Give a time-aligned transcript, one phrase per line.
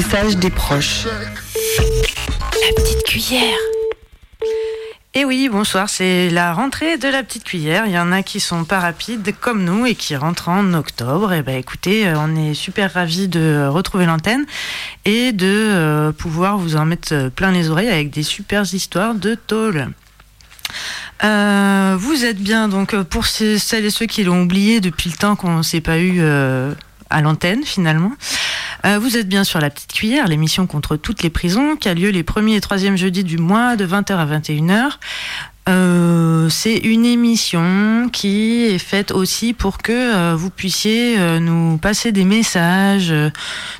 [0.00, 1.04] Message des proches.
[1.04, 3.58] La petite cuillère.
[5.12, 7.84] Et oui, bonsoir, c'est la rentrée de la petite cuillère.
[7.84, 11.34] Il y en a qui sont pas rapides comme nous et qui rentrent en octobre.
[11.34, 14.46] Et eh ben écoutez, euh, on est super ravis de retrouver l'antenne
[15.04, 19.34] et de euh, pouvoir vous en mettre plein les oreilles avec des super histoires de
[19.34, 19.88] tôle.
[21.24, 25.16] Euh, vous êtes bien, donc euh, pour celles et ceux qui l'ont oublié depuis le
[25.16, 26.72] temps qu'on ne s'est pas eu euh,
[27.10, 28.12] à l'antenne finalement.
[29.00, 32.10] Vous êtes bien sur La Petite Cuillère, l'émission contre toutes les prisons, qui a lieu
[32.10, 34.98] les premiers et troisièmes jeudis du mois de 20h à 21h.
[35.68, 41.76] Euh, c'est une émission qui est faite aussi pour que euh, vous puissiez euh, nous
[41.76, 43.14] passer des messages,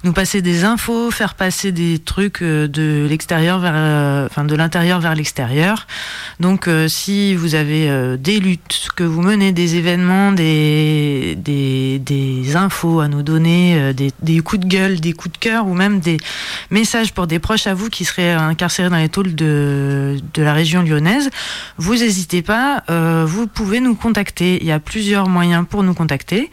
[0.04, 5.15] nous passer des infos, faire passer des trucs de l'extérieur vers, enfin de l'intérieur vers
[5.15, 5.87] l'extérieur.
[6.38, 11.37] Donc, si vous avez des luttes, que vous menez des événements, des,
[12.54, 16.19] infos à nous donner, des, coups de gueule, des coups de cœur ou même des
[16.71, 20.83] messages pour des proches à vous qui seraient incarcérés dans les tôles de la région
[20.83, 21.31] lyonnaise,
[21.80, 24.58] vous n'hésitez pas, euh, vous pouvez nous contacter.
[24.60, 26.50] Il y a plusieurs moyens pour nous contacter.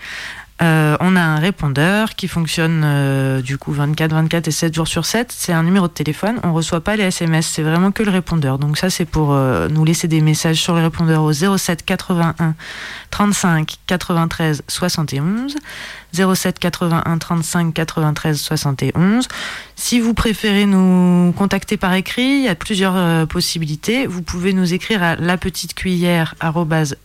[0.61, 4.87] Euh, on a un répondeur qui fonctionne euh, du coup 24, 24 et 7 jours
[4.87, 5.29] sur 7.
[5.37, 6.39] C'est un numéro de téléphone.
[6.43, 7.45] On reçoit pas les SMS.
[7.45, 8.57] C'est vraiment que le répondeur.
[8.57, 12.55] Donc ça, c'est pour nous laisser des messages sur le répondeur au 07 81
[13.11, 15.57] 35 93 71.
[16.35, 19.27] 07 81 35 93 71.
[19.75, 24.07] Si vous préférez nous contacter par écrit, il y a plusieurs euh, possibilités.
[24.07, 26.35] Vous pouvez nous écrire à la petite cuillère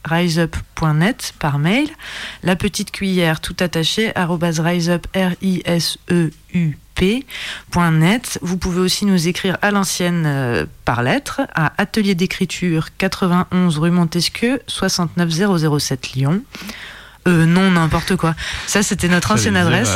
[0.04, 1.88] riseup.net par mail.
[2.42, 6.72] La petite cuillère tout attaché riseup e.
[8.42, 13.90] Vous pouvez aussi nous écrire à l'ancienne euh, par lettre à atelier d'écriture 91 rue
[13.90, 16.42] Montesquieu 69 007 Lyon.
[17.28, 18.34] Euh, non, n'importe quoi.
[18.66, 19.94] Ça, c'était notre ancienne adresse.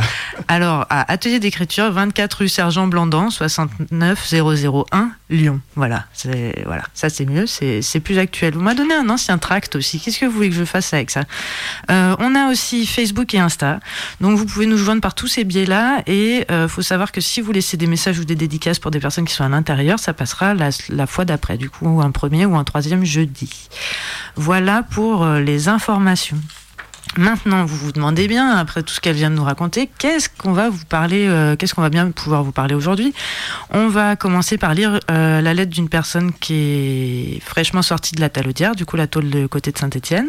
[0.48, 5.60] Alors, à Atelier d'écriture, 24 rue Sergent Blandan, 69001, Lyon.
[5.74, 6.04] Voilà,
[6.64, 8.54] voilà, ça c'est mieux, c'est plus actuel.
[8.54, 9.98] Vous m'avez donné un ancien tract aussi.
[9.98, 11.22] Qu'est-ce que vous voulez que je fasse avec ça?
[11.90, 13.80] Euh, On a aussi Facebook et Insta.
[14.20, 16.02] Donc, vous pouvez nous joindre par tous ces biais-là.
[16.06, 19.00] Et euh, faut savoir que si vous laissez des messages ou des dédicaces pour des
[19.00, 22.46] personnes qui sont à l'intérieur, ça passera la, la fois d'après, du coup, un premier
[22.46, 23.68] ou un troisième jeudi.
[24.36, 26.38] Voilà pour euh, les informations.
[27.18, 30.52] Maintenant, vous vous demandez bien, après tout ce qu'elle vient de nous raconter, qu'est-ce qu'on
[30.52, 33.14] va vous parler, euh, qu'est-ce qu'on va bien pouvoir vous parler aujourd'hui?
[33.70, 38.20] On va commencer par lire euh, la lettre d'une personne qui est fraîchement sortie de
[38.20, 40.28] la Talaudière, du coup la tôle de côté de Saint-Étienne.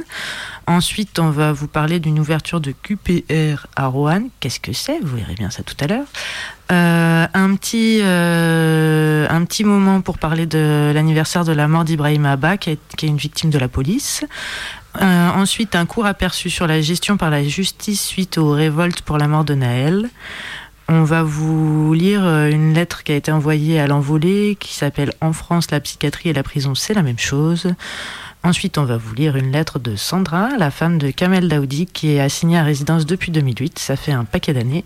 [0.65, 4.29] Ensuite, on va vous parler d'une ouverture de QPR à Roanne.
[4.39, 4.99] Qu'est-ce que c'est?
[5.01, 6.05] Vous verrez bien ça tout à l'heure.
[6.71, 12.57] Euh, un petit un petit moment pour parler de l'anniversaire de la mort d'Ibrahim Abba,
[12.57, 14.23] qui est, une victime de la police.
[15.01, 19.17] Euh, ensuite, un court aperçu sur la gestion par la justice suite aux révoltes pour
[19.17, 20.09] la mort de Naël.
[20.89, 25.11] On va vous lire euh, une lettre qui a été envoyée à l'envolée qui s'appelle
[25.21, 27.73] En France, la psychiatrie et la prison, c'est la même chose.
[28.43, 32.13] Ensuite, on va vous lire une lettre de Sandra, la femme de Kamel Daoudi, qui
[32.13, 33.77] est assignée à résidence depuis 2008.
[33.77, 34.85] Ça fait un paquet d'années.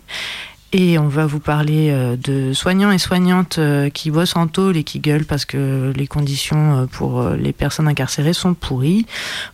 [0.74, 4.78] Et on va vous parler euh, de soignants et soignantes euh, qui bossent en tôle
[4.78, 9.06] et qui gueulent parce que les conditions euh, pour les personnes incarcérées sont pourries.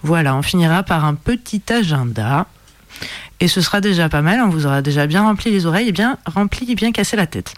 [0.02, 2.46] Voilà, on finira par un petit agenda.
[3.40, 5.92] Et ce sera déjà pas mal, on vous aura déjà bien rempli les oreilles et
[5.92, 7.54] bien rempli et bien cassé la tête.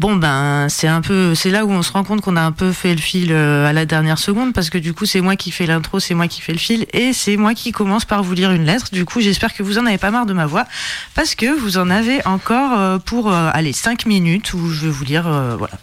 [0.00, 2.52] Bon ben c'est un peu c'est là où on se rend compte qu'on a un
[2.52, 5.36] peu fait le fil euh, à la dernière seconde parce que du coup c'est moi
[5.36, 8.22] qui fais l'intro, c'est moi qui fais le fil et c'est moi qui commence par
[8.22, 8.86] vous lire une lettre.
[8.92, 10.64] Du coup j'espère que vous en avez pas marre de ma voix
[11.14, 14.90] parce que vous en avez encore euh, pour euh, aller 5 minutes où je vais
[14.90, 15.28] vous lire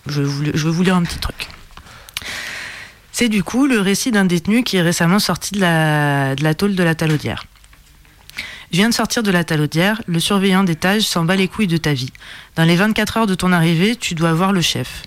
[0.08, 1.48] je vais vous lire un petit truc.
[3.12, 6.56] C'est du coup le récit d'un détenu qui est récemment sorti de la, de la
[6.56, 7.46] tôle de la Talaudière.
[8.72, 11.78] Je viens de sortir de la talaudière, le surveillant d'étage s'en bat les couilles de
[11.78, 12.12] ta vie.
[12.58, 15.04] Dans les 24 heures de ton arrivée, tu dois voir le chef.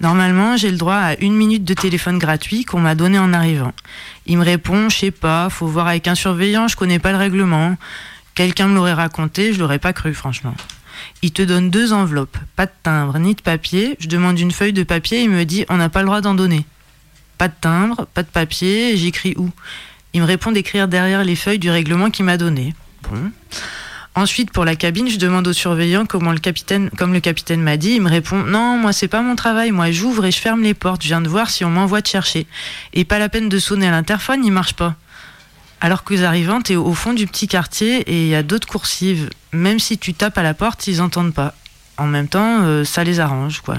[0.00, 3.72] Normalement, j'ai le droit à une minute de téléphone gratuit qu'on m'a donné en arrivant.
[4.24, 7.18] Il me répond, je sais pas, faut voir avec un surveillant, je connais pas le
[7.18, 7.76] règlement.
[8.34, 10.54] Quelqu'un me l'aurait raconté, je l'aurais pas cru, franchement.
[11.20, 13.96] Il te donne deux enveloppes, pas de timbre ni de papier.
[14.00, 16.34] Je demande une feuille de papier, il me dit, on n'a pas le droit d'en
[16.34, 16.64] donner.
[17.36, 19.50] Pas de timbre, pas de papier, j'écris où?
[20.14, 22.74] Il me répond d'écrire derrière les feuilles du règlement qu'il m'a donné.
[24.16, 27.76] Ensuite, pour la cabine, je demande au surveillant comment le capitaine, comme le capitaine m'a
[27.76, 27.96] dit.
[27.96, 29.72] Il me répond Non, moi, c'est pas mon travail.
[29.72, 31.02] Moi, j'ouvre et je ferme les portes.
[31.02, 32.46] Je viens de voir si on m'envoie te chercher.
[32.94, 34.96] Et pas la peine de sonner à l'interphone, il marche pas.
[35.82, 38.66] Alors que vous arrivant, t'es au fond du petit quartier et il y a d'autres
[38.66, 39.28] coursives.
[39.52, 41.54] Même si tu tapes à la porte, ils entendent pas.
[41.98, 43.76] En même temps, euh, ça les arrange, quoi.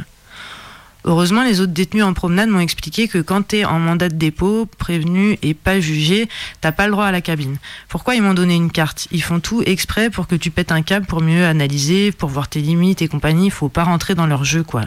[1.07, 4.15] Heureusement, les autres détenus en promenade m'ont expliqué que quand tu es en mandat de
[4.15, 6.27] dépôt, prévenu et pas jugé,
[6.59, 7.59] t'as pas le droit à la cabine.
[7.87, 9.07] Pourquoi ils m'ont donné une carte?
[9.11, 12.49] Ils font tout exprès pour que tu pètes un câble pour mieux analyser, pour voir
[12.49, 13.49] tes limites et compagnie.
[13.49, 14.81] Faut pas rentrer dans leur jeu, quoi.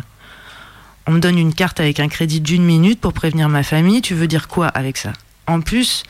[1.06, 4.02] On me donne une carte avec un crédit d'une minute pour prévenir ma famille.
[4.02, 5.14] Tu veux dire quoi avec ça?
[5.46, 6.02] En plus,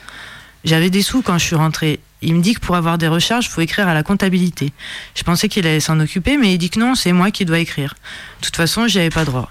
[0.65, 2.01] j'avais des sous quand je suis rentrée.
[2.21, 4.73] Il me dit que pour avoir des recharges, faut écrire à la comptabilité.
[5.15, 7.61] Je pensais qu'il allait s'en occuper, mais il dit que non, c'est moi qui dois
[7.61, 7.95] écrire.
[8.41, 9.49] De toute façon, j'y avais pas droit.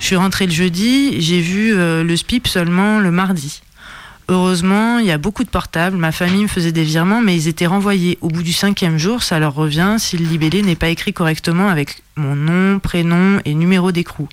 [0.00, 3.60] Je suis rentrée le jeudi, j'ai vu euh, le SPIP seulement le mardi.
[4.28, 5.96] Heureusement, il y a beaucoup de portables.
[5.96, 8.16] Ma famille me faisait des virements, mais ils étaient renvoyés.
[8.20, 11.68] Au bout du cinquième jour, ça leur revient si le libellé n'est pas écrit correctement
[11.68, 14.28] avec mon nom, prénom et numéro d'écrou.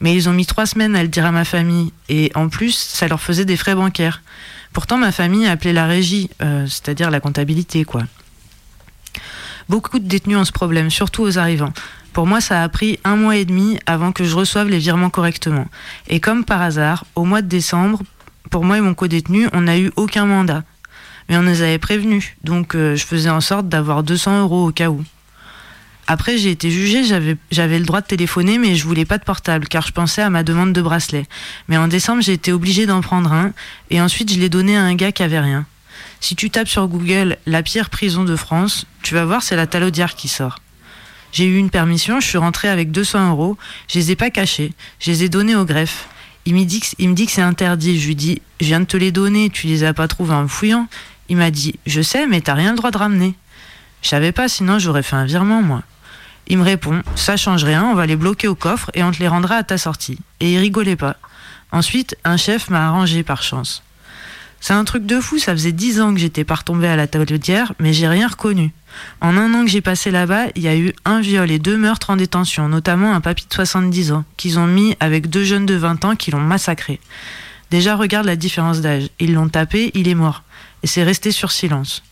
[0.00, 1.92] Mais ils ont mis trois semaines à le dire à ma famille.
[2.08, 4.22] Et en plus, ça leur faisait des frais bancaires.
[4.74, 8.02] Pourtant, ma famille a appelé la régie, euh, c'est-à-dire la comptabilité, quoi.
[9.68, 11.72] Beaucoup de détenus ont ce problème, surtout aux arrivants.
[12.16, 15.10] Pour moi, ça a pris un mois et demi avant que je reçoive les virements
[15.10, 15.66] correctement.
[16.08, 18.00] Et comme par hasard, au mois de décembre,
[18.50, 20.64] pour moi et mon co-détenu, on n'a eu aucun mandat.
[21.28, 24.72] Mais on nous avait prévenus, donc euh, je faisais en sorte d'avoir 200 euros au
[24.72, 25.04] cas où.
[26.06, 29.68] Après, j'ai été jugée, j'avais le droit de téléphoner, mais je voulais pas de portable,
[29.68, 31.26] car je pensais à ma demande de bracelet.
[31.68, 33.52] Mais en décembre, j'ai été obligée d'en prendre un,
[33.90, 35.66] et ensuite je l'ai donné à un gars qui avait rien.
[36.20, 39.66] Si tu tapes sur Google la pire prison de France, tu vas voir, c'est la
[39.66, 40.60] Talaudière qui sort.
[41.32, 43.56] J'ai eu une permission, je suis rentrée avec 200 euros,
[43.88, 46.08] je les ai pas cachés, je les ai donnés au greffe.
[46.46, 46.80] Il me dit
[47.26, 47.98] que, c'est interdit.
[48.00, 50.44] Je lui dis, je viens de te les donner, tu les as pas trouvés en
[50.44, 50.86] me fouillant.
[51.28, 53.34] Il m'a dit, je sais, mais t'as rien le droit de ramener.
[54.02, 55.82] Je savais pas, sinon j'aurais fait un virement, moi.
[56.46, 59.18] Il me répond, ça change rien, on va les bloquer au coffre et on te
[59.18, 60.20] les rendra à ta sortie.
[60.38, 61.16] Et il rigolait pas.
[61.72, 63.82] Ensuite, un chef m'a arrangé par chance.
[64.60, 67.06] C'est un truc de fou, ça faisait dix ans que j'étais pas retombée à la
[67.06, 68.72] talaudière, mais j'ai rien reconnu.
[69.20, 71.76] En un an que j'ai passé là-bas, il y a eu un viol et deux
[71.76, 75.66] meurtres en détention, notamment un papy de 70 ans, qu'ils ont mis avec deux jeunes
[75.66, 77.00] de 20 ans qui l'ont massacré.
[77.70, 79.08] Déjà, regarde la différence d'âge.
[79.18, 80.42] Ils l'ont tapé, il est mort.
[80.82, 82.02] Et c'est resté sur silence.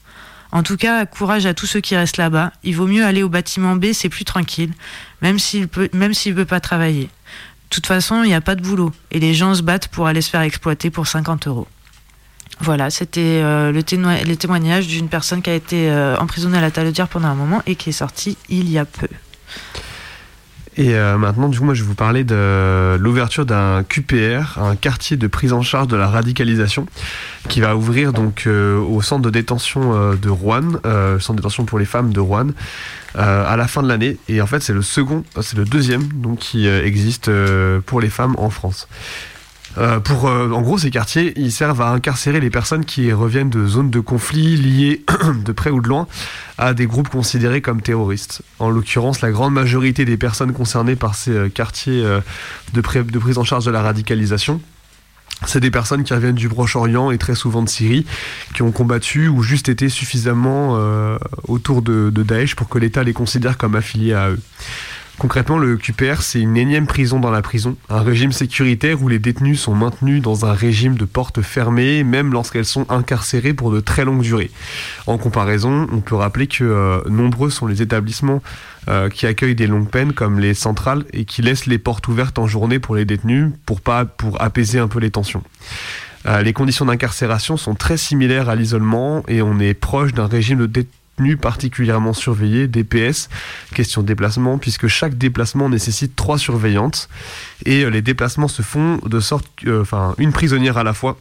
[0.53, 2.53] En tout cas, courage à tous ceux qui restent là-bas.
[2.63, 4.73] Il vaut mieux aller au bâtiment B, c'est plus tranquille,
[5.21, 7.05] même s'il peut, même veut pas travailler.
[7.05, 8.93] De toute façon, il n'y a pas de boulot.
[9.11, 11.67] Et les gens se battent pour aller se faire exploiter pour 50 euros.
[12.61, 17.09] Voilà, c'était euh, le, témoignage d'une personne qui a été euh, emprisonnée à la Talaudière
[17.09, 19.09] pendant un moment et qui est sortie il y a peu.
[20.77, 24.75] Et euh, maintenant, du coup, moi, je vais vous parler de l'ouverture d'un QPR, un
[24.75, 26.87] quartier de prise en charge de la radicalisation,
[27.49, 30.73] qui va ouvrir donc au centre de détention de Rouen,
[31.21, 32.49] centre de détention pour les femmes de Rouen,
[33.15, 34.17] à la fin de l'année.
[34.29, 37.31] Et en fait, c'est le second, c'est le deuxième, donc qui existe
[37.87, 38.89] pour les femmes en France.
[39.79, 43.51] Euh, pour, euh, en gros, ces quartiers, ils servent à incarcérer les personnes qui reviennent
[43.51, 45.05] de zones de conflit liées
[45.45, 46.07] de près ou de loin
[46.59, 48.43] à des groupes considérés comme terroristes.
[48.59, 52.05] En l'occurrence, la grande majorité des personnes concernées par ces euh, quartiers
[52.73, 54.61] de, prise en charge de la radicalisation,
[55.47, 58.07] c'est des personnes qui reviennent du Proche-Orient et très souvent de Syrie,
[58.55, 60.79] qui ont combattu ou juste été suffisamment
[61.49, 64.41] autour de, de Daesh pour que l'État les considère comme affiliés à eux.
[65.19, 69.21] Concrètement, le QPR, c'est une énième prison dans la prison, un régime sécuritaire où les
[69.21, 73.79] détenus sont maintenus dans un régime de portes fermées, même lorsqu'elles sont incarcérées pour de
[73.79, 74.51] très longues durées.
[75.07, 78.43] En comparaison, on peut rappeler que euh, nombreux sont les établissements
[78.89, 82.41] euh, qui accueillent des longues peines, comme les centrales, et qui laissent les portes ouvertes
[82.41, 85.45] en journée pour les détenus, pour, pas, pour apaiser un peu les tensions.
[86.27, 90.59] Euh, les conditions d'incarcération sont très similaires à l'isolement, et on est proche d'un régime
[90.59, 91.04] de détention
[91.41, 93.29] particulièrement surveillés, DPS.
[93.75, 97.09] Question de déplacement, puisque chaque déplacement nécessite trois surveillantes.
[97.65, 101.19] Et les déplacements se font de sorte, enfin, une prisonnière à la fois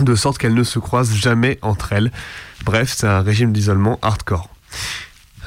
[0.00, 2.10] de sorte qu'elles ne se croisent jamais entre elles.
[2.64, 4.48] Bref, c'est un régime d'isolement hardcore.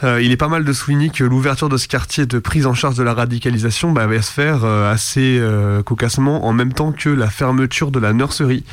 [0.03, 2.73] Euh, il est pas mal de souligner que l'ouverture de ce quartier de prise en
[2.73, 6.91] charge de la radicalisation bah, va se faire euh, assez euh, cocassement en même temps
[6.91, 8.63] que la fermeture de la nurserie.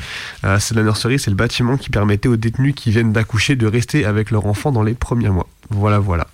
[0.58, 4.04] c'est la nurserie, c'est le bâtiment qui permettait aux détenus qui viennent d'accoucher de rester
[4.04, 5.46] avec leur enfant dans les premiers mois.
[5.70, 6.26] Voilà, voilà.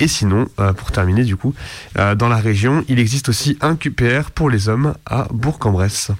[0.00, 1.54] Et sinon, pour terminer du coup,
[1.94, 6.12] dans la région, il existe aussi un QPR pour les hommes à Bourg-en-Bresse.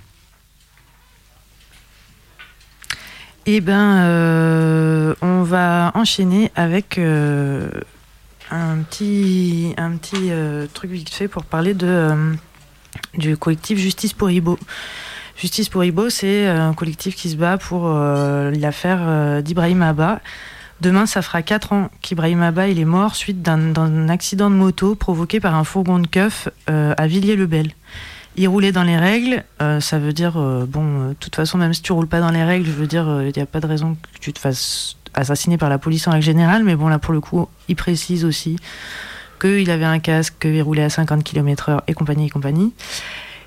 [3.45, 6.97] Eh euh, on va enchaîner avec
[8.55, 12.11] un petit, un petit euh, truc vite fait pour parler de,
[13.15, 14.59] du collectif Justice pour Ibo.
[15.37, 20.21] Justice pour Ibo, c'est un collectif qui se bat pour l'affaire d'Ibrahim Abba.
[20.81, 24.95] Demain, ça fera 4 ans qu'Ibrahim Abba il est mort suite d'un accident de moto
[24.95, 27.73] provoqué par un fourgon de keuf à Villiers-le-Bel.
[28.37, 31.59] Il roulait dans les règles, euh, ça veut dire, euh, bon, euh, de toute façon,
[31.59, 33.61] même si tu roules pas dans les règles, je veux dire, il n'y a pas
[33.61, 36.89] de raison que tu te fasses assassiner par la police en règle générale, mais bon,
[36.89, 38.59] là, pour le coup, il précise aussi
[39.41, 42.73] qu'il avait un casque, qu'il roulait à 50 km/h et compagnie et compagnie.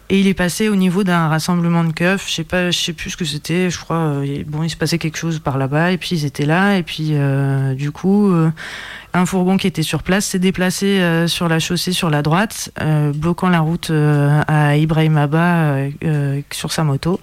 [0.10, 2.94] Et il est passé au niveau d'un rassemblement de keufs, je sais pas, je sais
[2.94, 5.92] plus ce que c'était, je crois, euh, bon, il se passait quelque chose par là-bas,
[5.92, 8.52] et puis ils étaient là, et puis euh, du coup, euh,
[9.16, 12.70] un fourgon qui était sur place s'est déplacé sur la chaussée sur la droite,
[13.16, 15.78] bloquant la route à Ibrahim Abba
[16.52, 17.22] sur sa moto.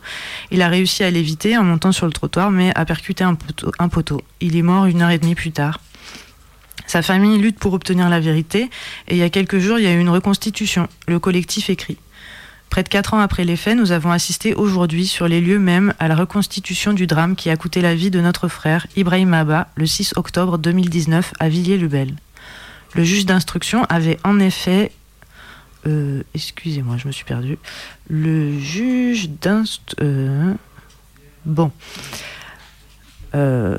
[0.51, 3.71] Il a réussi à l'éviter en montant sur le trottoir, mais a percuté un poteau,
[3.79, 4.23] un poteau.
[4.41, 5.81] Il est mort une heure et demie plus tard.
[6.87, 8.71] Sa famille lutte pour obtenir la vérité,
[9.09, 10.89] et il y a quelques jours, il y a eu une reconstitution.
[11.07, 11.99] Le collectif écrit.
[12.73, 15.93] Près de quatre ans après les faits, nous avons assisté aujourd'hui sur les lieux mêmes
[15.99, 19.69] à la reconstitution du drame qui a coûté la vie de notre frère Ibrahim Abba
[19.75, 22.14] le 6 octobre 2019 à Villiers-le-Bel.
[22.95, 24.91] Le juge d'instruction avait en effet...
[25.87, 27.59] Euh, excusez-moi, je me suis perdu.
[28.09, 29.99] Le juge d'instruction...
[30.00, 30.55] Euh,
[31.45, 31.73] bon.
[33.35, 33.79] Euh,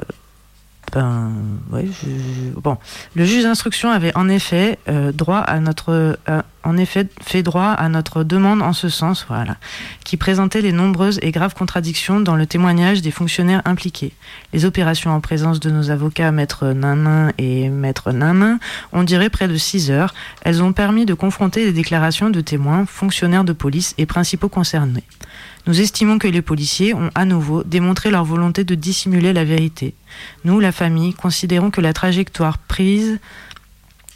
[3.16, 7.70] le juge d'instruction avait en effet euh, droit à notre, euh, en effet fait droit
[7.70, 9.58] à notre demande en ce sens, voilà,
[10.04, 14.14] qui présentait les nombreuses et graves contradictions dans le témoignage des fonctionnaires impliqués.
[14.54, 18.60] Les opérations en présence de nos avocats, maître Nanin et maître Nanin,
[18.92, 20.14] ont duré près de six heures.
[20.42, 25.04] Elles ont permis de confronter les déclarations de témoins, fonctionnaires de police et principaux concernés.
[25.65, 29.96] Nous estimons que les policiers ont à nouveau démontré leur volonté de dissimuler la vérité.
[30.43, 33.20] Nous, la famille, considérons que la trajectoire prise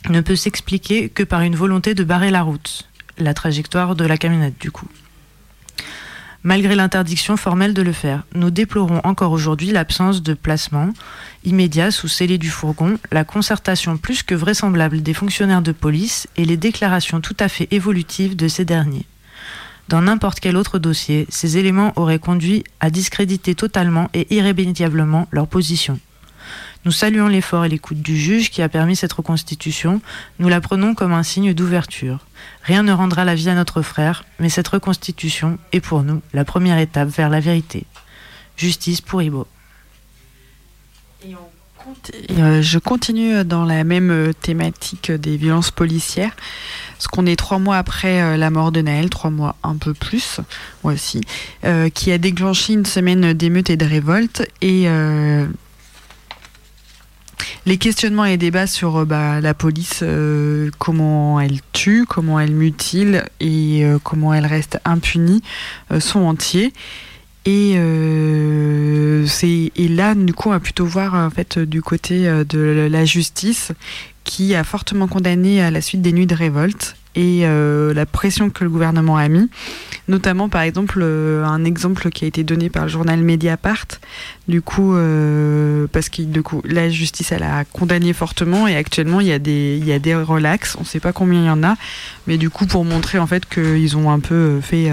[0.10, 4.18] ne peut s'expliquer que par une volonté de barrer la route, la trajectoire de la
[4.18, 4.88] camionnette du coup.
[6.44, 10.94] Malgré l'interdiction formelle de le faire, nous déplorons encore aujourd'hui l'absence de placement
[11.44, 16.46] immédiat sous scellé du fourgon, la concertation plus que vraisemblable des fonctionnaires de police et
[16.46, 19.06] les déclarations tout à fait évolutives de ces derniers.
[19.90, 25.48] Dans n'importe quel autre dossier, ces éléments auraient conduit à discréditer totalement et irrémédiablement leur
[25.48, 25.98] position.
[26.84, 30.02] Nous saluons l'effort et l'écoute du juge qui a permis cette reconstitution.
[30.40, 32.26] Nous la prenons comme un signe d'ouverture.
[32.64, 36.46] Rien ne rendra la vie à notre frère, mais cette reconstitution est pour nous la
[36.46, 37.86] première étape vers la vérité.
[38.58, 39.48] Justice pour Ibo.
[42.38, 46.36] Euh, je continue dans la même euh, thématique des violences policières.
[46.94, 49.94] Parce qu'on est trois mois après euh, la mort de Naël, trois mois un peu
[49.94, 50.40] plus,
[50.84, 51.22] moi aussi,
[51.94, 54.42] qui a déclenché une semaine d'émeutes et de révoltes.
[54.62, 54.88] Et
[57.66, 60.04] les questionnements et débats sur bah, la police,
[60.80, 65.44] comment elle tue, comment elle mutile et comment elle reste impunie
[66.00, 66.74] sont entiers.
[67.48, 69.26] Et, euh,
[69.78, 73.06] et là, du coup, on va plutôt voir en fait du côté euh, de la
[73.06, 73.72] justice
[74.26, 78.50] qui a fortement condamné à la suite des nuits de révolte et euh, la pression
[78.50, 79.50] que le gouvernement a mis,
[80.10, 83.88] notamment par exemple un exemple qui a été donné par le journal Mediapart,
[84.50, 84.96] du coup
[85.92, 89.40] parce que du coup la justice elle a condamné fortement et actuellement il y a
[89.40, 91.76] des il y a des relax, on ne sait pas combien il y en a,
[92.28, 94.92] mais du coup pour montrer en fait qu'ils ont un peu fait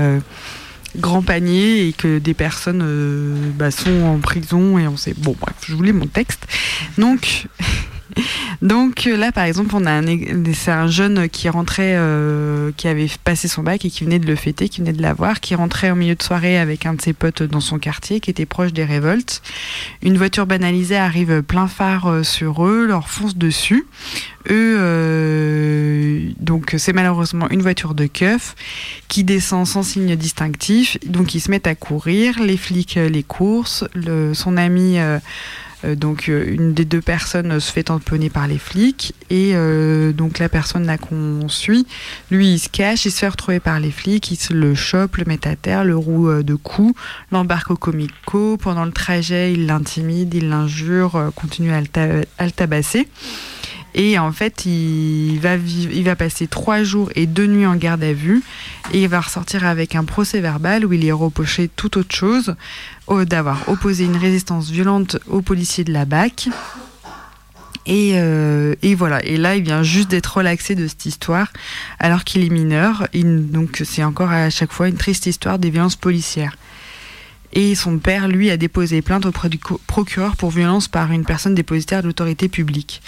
[0.97, 5.15] grand panier et que des personnes euh, bah, sont en prison et on sait.
[5.17, 6.47] Bon, bref, je voulais mon texte.
[6.99, 7.47] Donc.
[8.63, 10.05] Donc là, par exemple, on a un,
[10.53, 14.27] c'est un jeune qui rentrait, euh, qui avait passé son bac et qui venait de
[14.27, 17.03] le fêter, qui venait de l'avoir, qui rentrait au milieu de soirée avec un de
[17.03, 19.43] ses potes dans son quartier, qui était proche des révoltes.
[20.03, 23.87] Une voiture banalisée arrive plein phare euh, sur eux, leur fonce dessus.
[24.51, 28.55] Eux, euh, donc c'est malheureusement une voiture de keuf
[29.09, 32.39] qui descend sans signe distinctif, donc ils se mettent à courir.
[32.43, 35.19] Les flics les coursent, le, son ami Euh,
[35.95, 40.39] donc euh, une des deux personnes se fait tamponner par les flics et euh, donc
[40.39, 41.87] la personne là qu'on suit,
[42.31, 45.17] lui il se cache, il se fait retrouver par les flics, il se le chope,
[45.17, 46.99] le met à terre, le roue de coups,
[47.33, 48.57] l'embarque au comico.
[48.57, 53.09] Pendant le trajet, il l'intimide, il l'injure, continue à le tabasser.
[53.95, 58.43] Et en fait, il va, passer trois jours et deux nuits en garde à vue.
[58.93, 62.57] Et il va ressortir avec un procès verbal où il est reproché tout autre chose,
[63.09, 66.49] d'avoir opposé une résistance violente aux policiers de la BAC.
[67.89, 69.25] Euh, et, voilà.
[69.25, 71.53] Et là, il vient juste d'être relaxé de cette histoire,
[71.99, 73.07] alors qu'il est mineur.
[73.13, 76.57] donc, c'est encore à chaque fois une triste histoire des violences policières.
[77.57, 81.55] Et son père, lui, a déposé plainte auprès du procureur pour violence par une personne
[81.55, 83.01] dépositaire de l'autorité publique.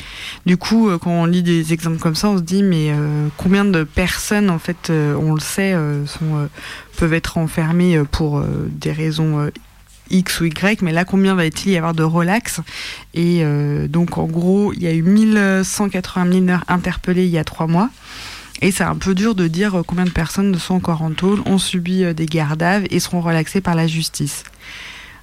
[0.46, 3.26] Du coup, euh, quand on lit des exemples comme ça, on se dit, mais euh,
[3.36, 5.74] combien de personnes, en fait, euh, on le sait,
[6.96, 9.50] peuvent être enfermées pour des raisons
[10.10, 12.60] X ou Y, mais là, combien va-t-il y avoir de relax?
[13.14, 13.44] Et
[13.88, 17.90] donc, en gros, il y a eu 1180 mineurs interpellés il y a trois mois.
[18.62, 21.40] Et c'est un peu dur de dire euh, combien de personnes sont encore en tôle,
[21.46, 24.44] ont subi euh, des gardes à et seront relaxées par la justice.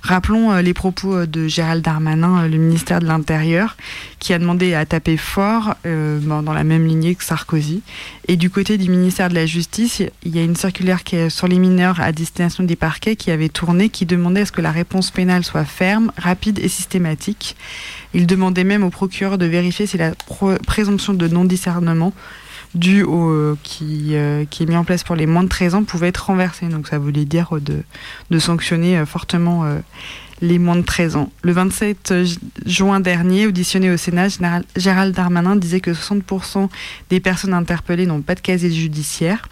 [0.03, 3.75] Rappelons euh, les propos de Gérald Darmanin, le ministère de l'Intérieur,
[4.19, 7.81] qui a demandé à taper fort dans la même lignée que Sarkozy.
[8.27, 10.99] Et du côté du ministère de la Justice, il y a une circulaire
[11.29, 14.61] sur les mineurs à destination des parquets qui avait tourné, qui demandait à ce que
[14.61, 17.55] la réponse pénale soit ferme, rapide et systématique.
[18.13, 20.11] Il demandait même au procureur de vérifier si la
[20.65, 22.13] présomption de non-discernement
[22.75, 25.75] dû au, euh, qui, euh, qui est mis en place pour les moins de 13
[25.75, 26.67] ans pouvait être renversé.
[26.67, 27.83] Donc ça voulait dire de,
[28.29, 29.65] de sanctionner euh, fortement
[30.41, 31.31] les moins de 13 ans.
[31.41, 32.13] Le 27
[32.65, 34.27] juin dernier, auditionné au Sénat,
[34.75, 36.69] Gérald Darmanin disait que 60%
[37.09, 39.47] des personnes interpellées n'ont pas de casier judiciaire.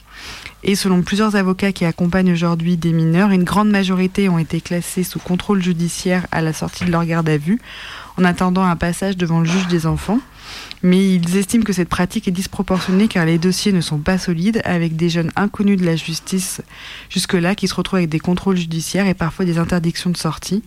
[0.64, 5.04] Et selon plusieurs avocats qui accompagnent aujourd'hui des mineurs, une grande majorité ont été classés
[5.04, 7.60] sous contrôle judiciaire à la sortie de leur garde à vue,
[8.18, 10.20] en attendant un passage devant le juge des enfants
[10.84, 14.62] mais ils estiment que cette pratique est disproportionnée car les dossiers ne sont pas solides,
[14.66, 16.62] avec des jeunes inconnus de la justice
[17.10, 20.64] jusque-là qui se retrouvent avec des contrôles judiciaires et parfois des interdictions de sortie,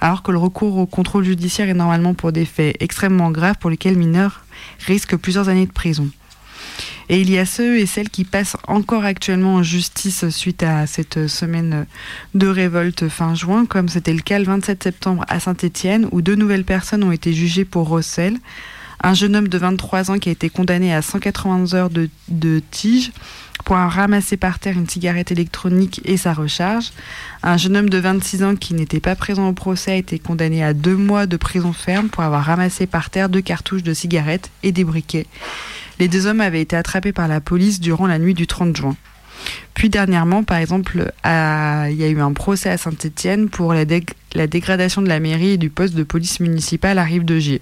[0.00, 3.70] alors que le recours au contrôle judiciaire est normalement pour des faits extrêmement graves pour
[3.70, 4.44] lesquels mineurs
[4.86, 6.08] risquent plusieurs années de prison.
[7.08, 10.86] Et il y a ceux et celles qui passent encore actuellement en justice suite à
[10.86, 11.86] cette semaine
[12.34, 16.34] de révolte fin juin, comme c'était le cas le 27 septembre à Saint-Étienne, où deux
[16.34, 18.38] nouvelles personnes ont été jugées pour recel,
[19.04, 22.08] un jeune homme de 23 ans qui a été condamné à 180 heures de,
[22.70, 23.12] tige
[23.64, 26.90] pour avoir ramassé par terre une cigarette électronique et sa recharge.
[27.42, 30.64] Un jeune homme de 26 ans qui n'était pas présent au procès a été condamné
[30.64, 34.50] à deux mois de prison ferme pour avoir ramassé par terre deux cartouches de cigarettes
[34.62, 35.26] et des briquets.
[36.00, 38.96] Les deux hommes avaient été attrapés par la police durant la nuit du 30 juin.
[39.74, 45.02] Puis dernièrement, par exemple, il y a eu un procès à Saint-Étienne pour la, dégradation
[45.02, 47.60] de la mairie et du poste de police municipale à Rive-de-Gier.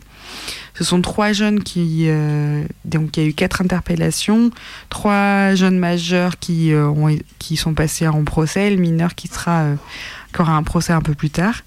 [0.75, 2.05] Ce sont trois jeunes qui.
[2.09, 4.51] Euh, donc, il y a eu quatre interpellations,
[4.89, 6.93] trois jeunes majeurs qui, euh,
[7.57, 9.77] sont passés en procès, le mineur euh,
[10.33, 11.63] qui aura un procès un peu plus tard.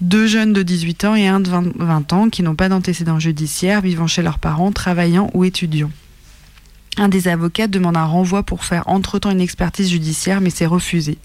[0.00, 3.80] Deux jeunes de 18 ans et un de 20 ans qui n'ont pas d'antécédents judiciaires,
[3.80, 5.90] vivant chez leurs parents, travaillant ou étudiant.
[6.98, 11.18] Un des avocats demande un renvoi pour faire entre-temps une expertise judiciaire, mais c'est refusé.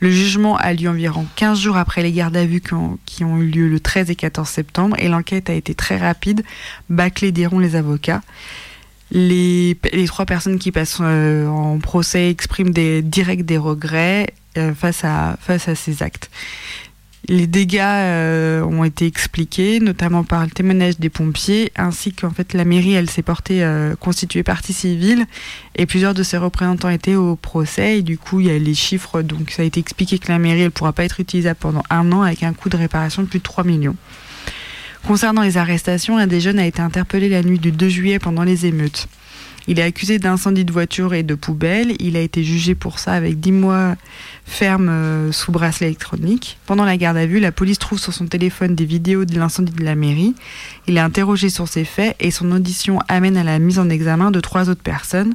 [0.00, 3.46] Le jugement a lieu environ 15 jours après les gardes à vue qui ont, eu
[3.46, 6.44] lieu le 13 et 14 septembre, et l'enquête a été très rapide,
[6.90, 8.20] bâclé diront les avocats.
[9.10, 15.04] Les, trois personnes qui passent euh, en procès expriment des, direct des regrets euh, face
[15.04, 15.36] à
[15.74, 16.28] ces actes.
[17.28, 22.54] Les dégâts euh, ont été expliqués, notamment par le témoignage des pompiers, ainsi qu'en fait
[22.54, 25.26] la mairie, elle s'est portée euh, constituée partie civile,
[25.74, 28.74] et plusieurs de ses représentants étaient au procès, et du coup il y a les
[28.74, 31.82] chiffres, donc ça a été expliqué que la mairie, elle pourra pas être utilisable pendant
[31.90, 33.96] un an avec un coût de réparation de plus de 3 millions.
[35.04, 38.44] Concernant les arrestations, un des jeunes a été interpellé la nuit du 2 juillet pendant
[38.44, 39.08] les émeutes.
[39.68, 41.94] Il est accusé d'incendie de voiture et de poubelle.
[41.98, 43.96] Il a été jugé pour ça avec 10 mois
[44.44, 46.58] ferme euh, sous bracelet électronique.
[46.66, 49.72] Pendant la garde à vue, la police trouve sur son téléphone des vidéos de l'incendie
[49.72, 50.34] de la mairie.
[50.86, 54.30] Il est interrogé sur ces faits et son audition amène à la mise en examen
[54.30, 55.34] de trois autres personnes.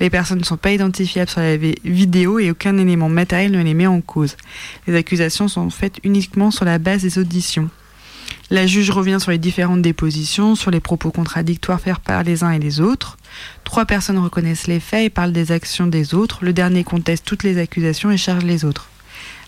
[0.00, 3.74] Les personnes ne sont pas identifiables sur la vidéo et aucun élément matériel ne les
[3.74, 4.36] met en cause.
[4.86, 7.70] Les accusations sont faites uniquement sur la base des auditions.
[8.50, 12.50] La juge revient sur les différentes dépositions, sur les propos contradictoires faits par les uns
[12.50, 13.18] et les autres.
[13.62, 16.38] Trois personnes reconnaissent les faits et parlent des actions des autres.
[16.40, 18.88] Le dernier conteste toutes les accusations et charge les autres.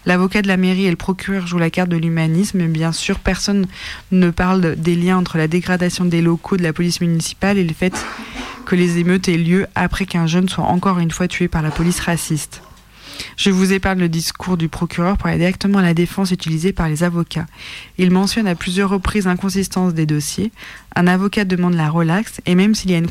[0.05, 3.67] L'avocat de la mairie et le procureur jouent la carte de l'humanisme, bien sûr, personne
[4.13, 7.75] ne parle des liens entre la dégradation des locaux de la police municipale et le
[7.75, 7.95] fait
[8.67, 11.71] que les émeutes aient lieu après qu'un jeune soit encore une fois tué par la
[11.71, 12.63] police raciste.
[13.37, 16.89] Je vous épargne le discours du procureur pour aller directement à la défense utilisée par
[16.89, 17.47] les avocats.
[17.99, 20.53] Il mentionne à plusieurs reprises l'inconsistance des dossiers.
[20.95, 23.09] Un avocat demande la relaxe et même s'il y a une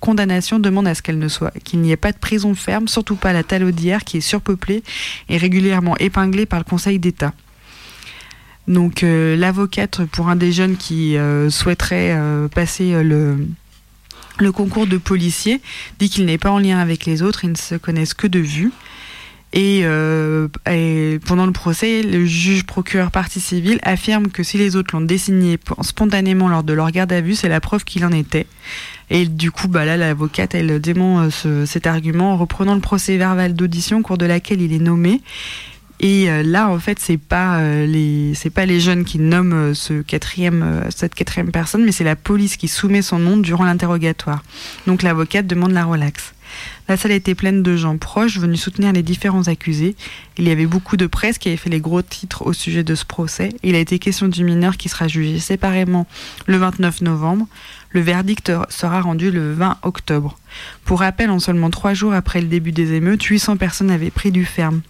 [0.00, 3.16] condamnation, demande à ce qu'elle ne soit, qu'il n'y ait pas de prison ferme, surtout
[3.16, 4.82] pas la Talaudière qui est surpeuplée
[5.28, 7.32] et régulièrement épinglée par le Conseil d'État.
[8.68, 13.36] Donc euh, l'avocate pour un des jeunes qui euh, souhaiterait euh, passer le
[14.38, 15.60] le concours de policier
[15.98, 18.38] dit qu'il n'est pas en lien avec les autres, ils ne se connaissent que de
[18.38, 18.72] vue.
[19.52, 20.48] Et, euh,
[21.24, 25.58] pendant le procès, le juge procureur partie civile affirme que si les autres l'ont désigné
[25.80, 28.46] spontanément lors de leur garde à vue, c'est la preuve qu'il en était.
[29.08, 33.16] Et du coup, bah là, l'avocate, elle dément euh, cet argument en reprenant le procès
[33.16, 35.22] verbal d'audition au cours de laquelle il est nommé.
[36.00, 39.74] Et euh, là, en fait, c'est pas euh, les c'est pas les jeunes qui nomment
[39.74, 44.42] ce quatrième cette quatrième personne, mais c'est la police qui soumet son nom durant l'interrogatoire.
[44.86, 46.34] Donc l'avocate demande la relaxe.
[46.88, 49.96] La salle était pleine de gens proches venus soutenir les différents accusés.
[50.38, 52.94] Il y avait beaucoup de presse qui avait fait les gros titres au sujet de
[52.94, 53.48] ce procès.
[53.64, 56.06] Il a été question du mineur qui sera jugé séparément
[56.46, 57.48] le 29 novembre.
[57.90, 60.38] Le verdict sera rendu le 20 octobre.
[60.84, 64.30] Pour rappel, en seulement trois jours après le début des émeutes, 800 personnes avaient pris
[64.30, 64.82] du ferme.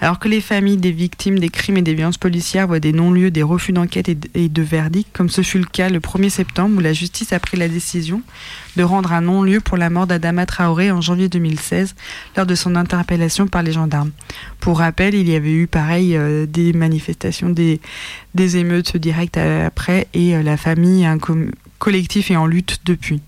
[0.00, 3.30] Alors que les familles des victimes des crimes et des violences policières voient des non-lieux,
[3.30, 6.80] des refus d'enquête et de verdict, comme ce fut le cas le 1er septembre où
[6.80, 8.22] la justice a pris la décision
[8.76, 11.94] de rendre un non-lieu pour la mort d'Adama Traoré en janvier 2016
[12.36, 14.10] lors de son interpellation par les gendarmes.
[14.60, 17.80] Pour rappel, il y avait eu pareil euh, des manifestations, des,
[18.36, 21.18] émeutes directes après et euh, la famille un
[21.78, 23.20] collectif est en lutte depuis.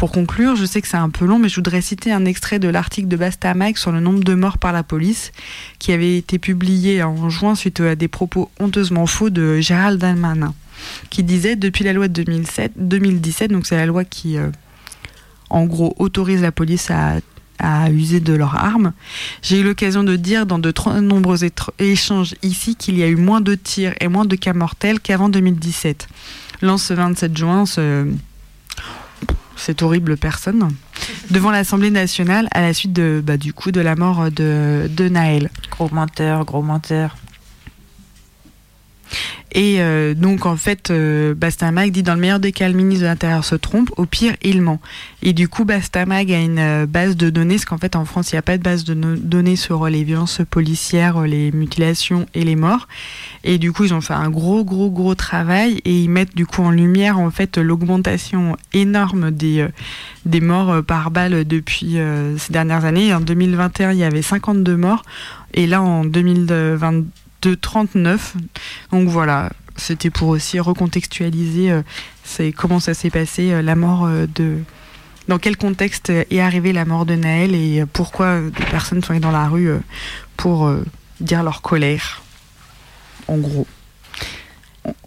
[0.00, 2.58] Pour conclure, je sais que c'est un peu long, mais je voudrais citer un extrait
[2.58, 5.30] de l'article de Bastamac sur le nombre de morts par la police,
[5.78, 10.54] qui avait été publié en juin suite à des propos honteusement faux de Gérald Darmanin,
[11.10, 14.48] qui disait depuis la loi de 2007, 2017, donc c'est la loi qui, euh,
[15.50, 18.94] en gros, autorise la police à user de leurs armes.
[19.42, 21.40] J'ai eu l'occasion de dire dans de trop nombreux
[21.78, 25.28] échanges ici qu'il y a eu moins de tirs et moins de cas mortels qu'avant
[25.28, 26.08] 2017.
[26.62, 28.06] Lance ce 27 juin, ce,
[29.60, 30.70] cette horrible personne
[31.30, 35.08] devant l'Assemblée nationale à la suite de, bah, du coup, de la mort de, de
[35.08, 35.50] Naël.
[35.70, 37.16] Gros menteur, gros menteur.
[39.52, 43.02] Et euh, donc en fait, euh, Bastamag dit dans le meilleur des cas, le ministre
[43.02, 44.80] de l'Intérieur se trompe, au pire, il ment.
[45.22, 48.30] Et du coup, Bastamag a une euh, base de données, parce qu'en fait en France,
[48.30, 52.44] il n'y a pas de base de données sur les violences policières, les mutilations et
[52.44, 52.86] les morts.
[53.42, 56.46] Et du coup, ils ont fait un gros, gros, gros travail et ils mettent du
[56.46, 59.66] coup en lumière en fait l'augmentation énorme des,
[60.26, 61.96] des morts par balle depuis
[62.38, 63.12] ces dernières années.
[63.12, 65.02] En 2021, il y avait 52 morts.
[65.54, 66.76] Et là, en 2022,
[67.42, 68.36] de 39.
[68.92, 71.82] Donc voilà, c'était pour aussi recontextualiser euh,
[72.24, 74.58] c'est comment ça s'est passé, euh, la mort euh, de...
[75.28, 79.20] Dans quel contexte est arrivée la mort de Naël et pourquoi des personnes sont allées
[79.20, 79.70] dans la rue
[80.36, 80.68] pour
[81.20, 82.22] dire leur colère,
[83.28, 83.68] en gros.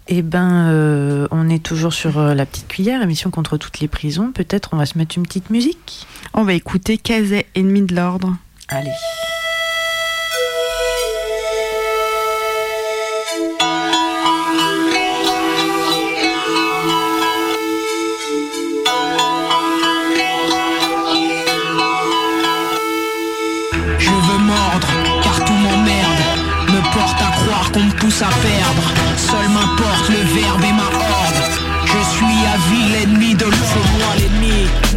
[0.08, 4.32] Eh ben, on est toujours sur la petite cuillère, émission contre toutes les prisons.
[4.32, 6.06] Peut-être on va se mettre une petite musique?
[6.32, 8.34] On va écouter Kazé, ennemi de l'ordre.
[8.68, 8.88] Allez.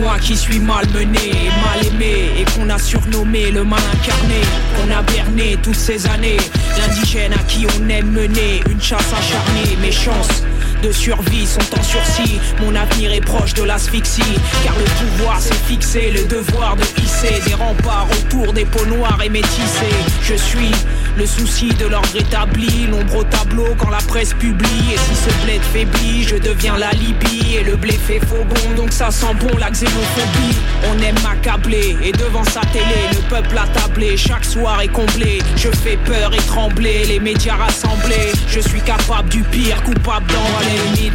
[0.08, 1.28] Moi qui suis malmené,
[1.65, 4.39] mal aimé et qu'on a surnommé le mal incarné.
[4.76, 6.38] Qu'on a berné toutes ces années.
[6.78, 9.76] L'indigène à qui on aime mener une chasse acharnée.
[9.82, 10.43] Mes chances
[10.82, 12.40] de survie sont en sursis.
[12.62, 14.22] Mon avenir est proche de l'asphyxie,
[14.63, 19.20] car le pouvoir s'est fixé, le devoir de hisser des remparts autour des peaux noires
[19.24, 19.98] et métissées.
[20.22, 20.72] Je suis
[21.18, 24.94] le souci de l'ordre établi, l'ombre au tableau quand la presse publie.
[24.94, 27.58] Et si ce bled faiblit, je deviens la Libye.
[27.60, 30.58] Et le blé fait faux bon, donc ça sent bon la xénophobie.
[30.90, 35.40] On aime m'accabler, et devant sa télé, le peuple attablé, chaque soir est comblé.
[35.56, 38.32] Je fais peur et trembler, les médias rassemblés.
[38.48, 40.28] Je suis capable du pire, coupable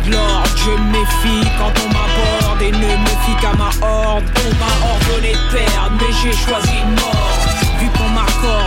[0.05, 0.51] de l'ordre.
[0.57, 4.25] Je me méfie quand on m'aborde et ne me fie qu'à ma horde.
[4.37, 7.23] On m'a ordonné de perdre, mais j'ai choisi une mort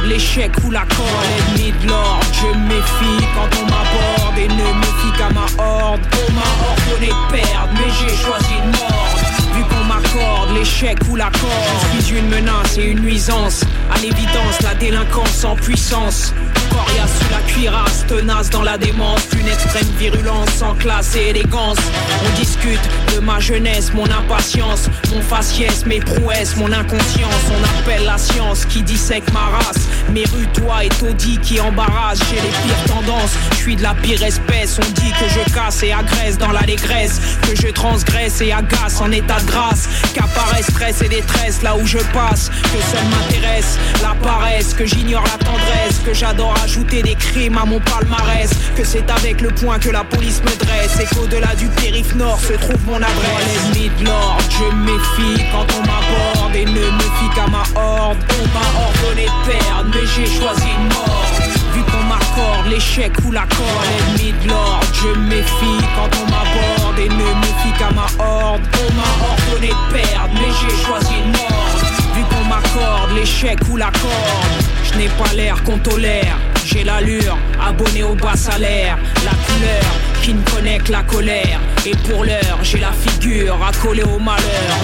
[0.08, 1.10] l'échec ou la corde,
[1.58, 2.26] l'ennemi de l'ordre.
[2.34, 6.02] Je me méfie quand on m'aborde et ne me fie qu'à ma horde.
[6.28, 9.20] On m'a ordonné de perdre, mais j'ai choisi de mordre.
[9.54, 13.62] Vu qu'on m'accorde l'échec ou corde, je suis une menace et une nuisance.
[13.94, 16.34] À l'évidence, la délinquance en puissance.
[16.70, 21.78] Coriace sous la cuirasse, tenace dans la démence, une extrême virulence sans classe et élégance.
[22.26, 22.82] On discute
[23.14, 27.34] de ma jeunesse, mon impatience, mon faciès, mes prouesses, mon inconscience.
[27.50, 29.88] On appelle la science qui dissèque ma race.
[30.12, 32.20] Mes rues, toi et taudis qui embarrassent.
[32.30, 34.78] J'ai les pires tendances, je suis de la pire espèce.
[34.80, 39.12] On dit que je casse et agresse dans l'allégresse, que je transgresse et agace en
[39.12, 39.88] état de grâce.
[40.14, 42.50] Qu'apparaît stress détresse là où je passe.
[42.50, 47.66] Que seul m'intéresse la paresse, que j'ignore la tendresse, que j'adore ajouter des crimes à
[47.66, 48.50] mon palmarès.
[48.76, 52.40] Que c'est avec le point que la police me dresse et qu'au-delà du périph' nord
[52.40, 53.72] se trouve mon adresse.
[53.74, 58.18] L'ennemi de l'ordre, je méfie quand on m'aborde et ne me fie qu'à ma horde.
[58.42, 61.26] On m'a ordonné de perdre, mais j'ai choisi une mort.
[61.74, 63.86] Vu qu'on m'accorde l'échec ou la corde,
[64.18, 68.62] l'ennemi de l'ordre, je méfie quand on m'aborde me fie qu'à ma horde.
[68.74, 71.76] On m'a ordonné de perdre, mais j'ai choisi une mort.
[72.16, 76.38] Vu qu'on m'accorde l'échec ou la corde, je n'ai pas l'air qu'on tolère.
[76.66, 81.60] J'ai l'allure, abonné au bas salaire, la couleur qui ne connaît que la colère.
[81.88, 84.42] Et pour l'heure, j'ai la figure accolée au malheur.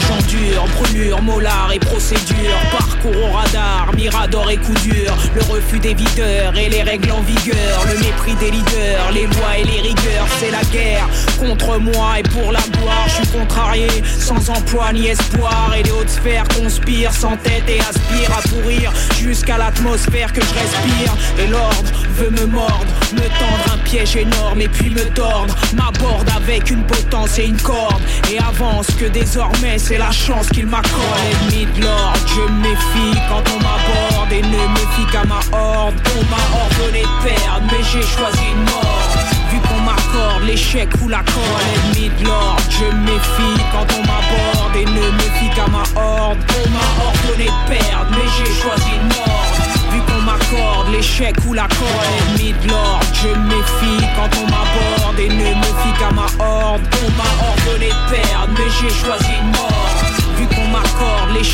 [0.07, 2.53] J'endure, brûlure, molar et procédure.
[2.71, 5.17] Parcours au radar, mirador et coup dur.
[5.33, 7.85] Le refus des videurs et les règles en vigueur.
[7.91, 10.27] Le mépris des leaders, les lois et les rigueurs.
[10.39, 11.09] C'est la guerre
[11.39, 13.07] contre moi et pour la gloire.
[13.07, 13.87] Je suis contrarié,
[14.19, 15.73] sans emploi ni espoir.
[15.75, 20.53] Et les hautes sphères conspirent sans tête et aspirent à pourrir jusqu'à l'atmosphère que je
[20.53, 21.15] respire.
[21.39, 25.55] Et l'ordre veut me mordre, me tendre un piège énorme et puis me tordre.
[25.73, 28.01] M'aborde avec une potence et une corde.
[28.31, 31.21] Et avance que désormais c'est la chance qu'il m'accorde.
[31.51, 35.95] L'ennemi de l'ordre, je méfie quand on m'aborde et ne me fie qu'à ma horde.
[36.17, 39.07] On m'a ordonné de perdre, mais j'ai choisi une mort.
[39.51, 44.75] Vu qu'on m'accorde l'échec ou la corde, l'ennemi de l'ordre, je méfie quand on m'aborde
[44.75, 45.83] et ne me fie qu'à ma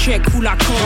[0.07, 0.77] l'échec ou la corde,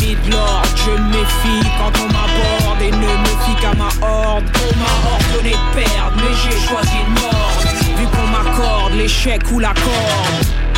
[0.00, 4.44] l'ennemi de l'ordre, je méfie quand on m'aborde et ne me fie qu'à ma horde.
[4.56, 7.52] On m'a ordonné de perdre, mais j'ai choisi une mort.
[7.96, 10.69] Vu qu'on m'accorde l'échec ou la corde.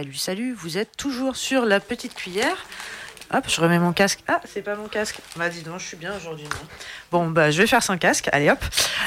[0.00, 2.56] Salut, salut, vous êtes toujours sur la petite cuillère.
[3.34, 4.20] Hop, je remets mon casque.
[4.28, 5.18] Ah, c'est pas mon casque.
[5.36, 6.46] Bah dis donc, je suis bien aujourd'hui.
[7.10, 8.28] Bon, bah je vais faire sans casque.
[8.32, 8.58] Allez hop.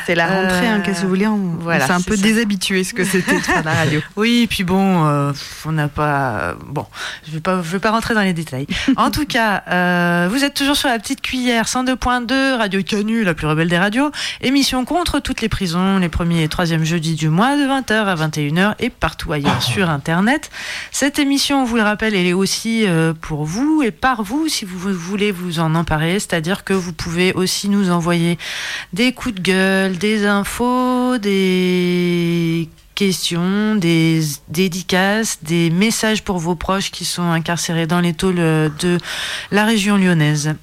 [0.05, 2.15] C'est la rentrée, hein, qu'est-ce que vous voulez On, voilà, on s'est un c'est peu
[2.17, 2.21] ça.
[2.23, 4.01] déshabitué ce que c'était de faire la radio.
[4.17, 5.31] Oui, puis bon, euh,
[5.65, 6.55] on n'a pas.
[6.67, 6.85] Bon,
[7.25, 8.67] je vais pas, je vais pas rentrer dans les détails.
[8.97, 13.33] En tout cas, euh, vous êtes toujours sur la petite cuillère 102.2, Radio Canu, la
[13.33, 14.11] plus rebelle des radios.
[14.41, 18.15] Émission contre toutes les prisons, les premiers et troisièmes jeudis du mois, de 20h à
[18.15, 20.49] 21h et partout ailleurs sur Internet.
[20.91, 24.49] Cette émission, on vous le rappelle, elle est aussi euh, pour vous et par vous
[24.49, 26.19] si vous voulez vous en emparer.
[26.19, 28.37] C'est-à-dire que vous pouvez aussi nous envoyer
[28.91, 36.91] des coups de gueule, des infos, des questions, des dédicaces, des messages pour vos proches
[36.91, 38.97] qui sont incarcérés dans les tôles de
[39.51, 40.55] la région lyonnaise.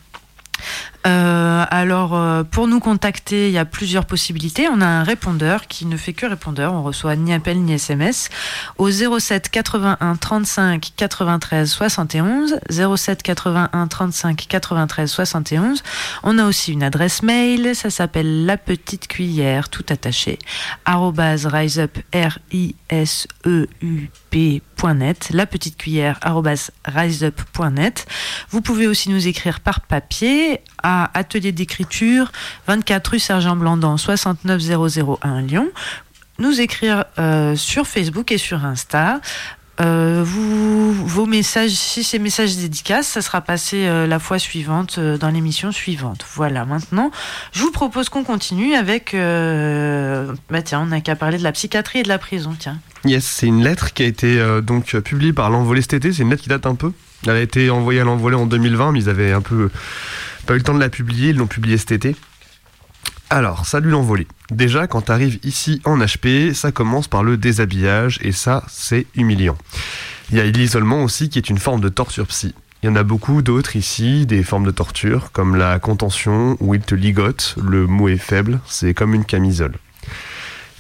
[1.07, 4.69] Euh, alors, euh, pour nous contacter, il y a plusieurs possibilités.
[4.69, 6.75] On a un répondeur qui ne fait que répondeur.
[6.75, 8.29] On reçoit ni appel ni SMS
[8.77, 12.61] au 07 81 35 93 71.
[12.69, 15.83] 07 81 35 93 71.
[16.23, 17.75] On a aussi une adresse mail.
[17.75, 20.39] Ça s'appelle la petite cuillère, tout attaché.
[20.87, 25.31] riseup, r i s e u p.net.
[25.33, 26.21] La petite cuillère,
[26.85, 28.07] riseup.net.
[28.51, 32.33] Vous pouvez aussi nous écrire par papier à Atelier d'écriture,
[32.67, 35.69] 24 rue Sergent Blandan, 69001 Lyon.
[36.41, 39.21] Nous écrire euh, sur Facebook et sur Insta.
[39.81, 44.99] Euh, vous, vos messages, si ces messages dédicaces, ça sera passé euh, la fois suivante
[44.99, 46.25] dans l'émission suivante.
[46.35, 47.11] Voilà, maintenant,
[47.53, 49.15] je vous propose qu'on continue avec.
[49.15, 52.79] bah tiens, on n'a qu'à parler de la psychiatrie et de la prison, tiens.
[53.05, 56.13] Yes, c'est une lettre qui a été donc publiée par l'envolée cet été.
[56.13, 56.93] C'est une lettre qui date un peu.
[57.25, 59.71] Elle a été envoyée à l'envolée en 2020, mais ils avaient un peu
[60.47, 61.31] pas eu le temps de la publier.
[61.31, 62.17] Ils l'ont publiée cet été.
[63.29, 64.27] Alors, salut l'envolée.
[64.51, 69.57] Déjà, quand t'arrives ici en HP, ça commence par le déshabillage et ça, c'est humiliant.
[70.31, 72.55] Il y a l'isolement aussi qui est une forme de torture psy.
[72.83, 76.75] Il y en a beaucoup d'autres ici, des formes de torture, comme la contention où
[76.75, 79.75] il te ligote, le mot est faible, c'est comme une camisole.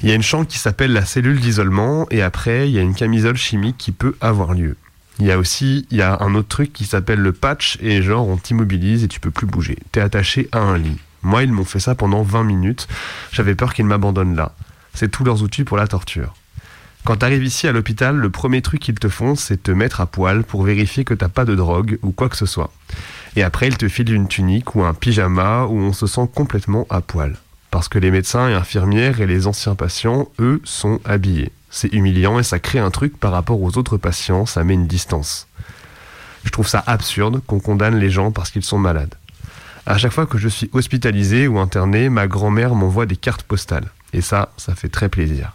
[0.02, 2.82] Il y a une chambre qui s'appelle la cellule d'isolement et après il y a
[2.82, 4.76] une camisole chimique qui peut avoir lieu.
[5.20, 8.00] Il y a aussi il y a un autre truc qui s'appelle le patch et
[8.02, 9.76] genre on t'immobilise et tu peux plus bouger.
[9.92, 10.96] T'es attaché à un lit.
[11.22, 12.88] Moi, ils m'ont fait ça pendant 20 minutes.
[13.30, 14.54] J'avais peur qu'ils m'abandonnent là.
[14.94, 16.34] C'est tous leurs outils pour la torture.
[17.04, 20.06] Quand t'arrives ici à l'hôpital, le premier truc qu'ils te font, c'est te mettre à
[20.06, 22.72] poil pour vérifier que t'as pas de drogue ou quoi que ce soit.
[23.36, 26.86] Et après, ils te filent une tunique ou un pyjama où on se sent complètement
[26.90, 27.36] à poil.
[27.70, 31.52] Parce que les médecins et infirmières et les anciens patients, eux, sont habillés.
[31.70, 34.86] C'est humiliant et ça crée un truc par rapport aux autres patients, ça met une
[34.86, 35.46] distance.
[36.44, 39.14] Je trouve ça absurde qu'on condamne les gens parce qu'ils sont malades.
[39.86, 43.88] À chaque fois que je suis hospitalisé ou interné, ma grand-mère m'envoie des cartes postales.
[44.12, 45.52] Et ça, ça fait très plaisir.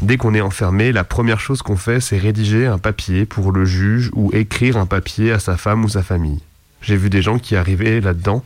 [0.00, 3.64] Dès qu'on est enfermé, la première chose qu'on fait, c'est rédiger un papier pour le
[3.64, 6.40] juge ou écrire un papier à sa femme ou sa famille.
[6.82, 8.44] J'ai vu des gens qui arrivaient là-dedans.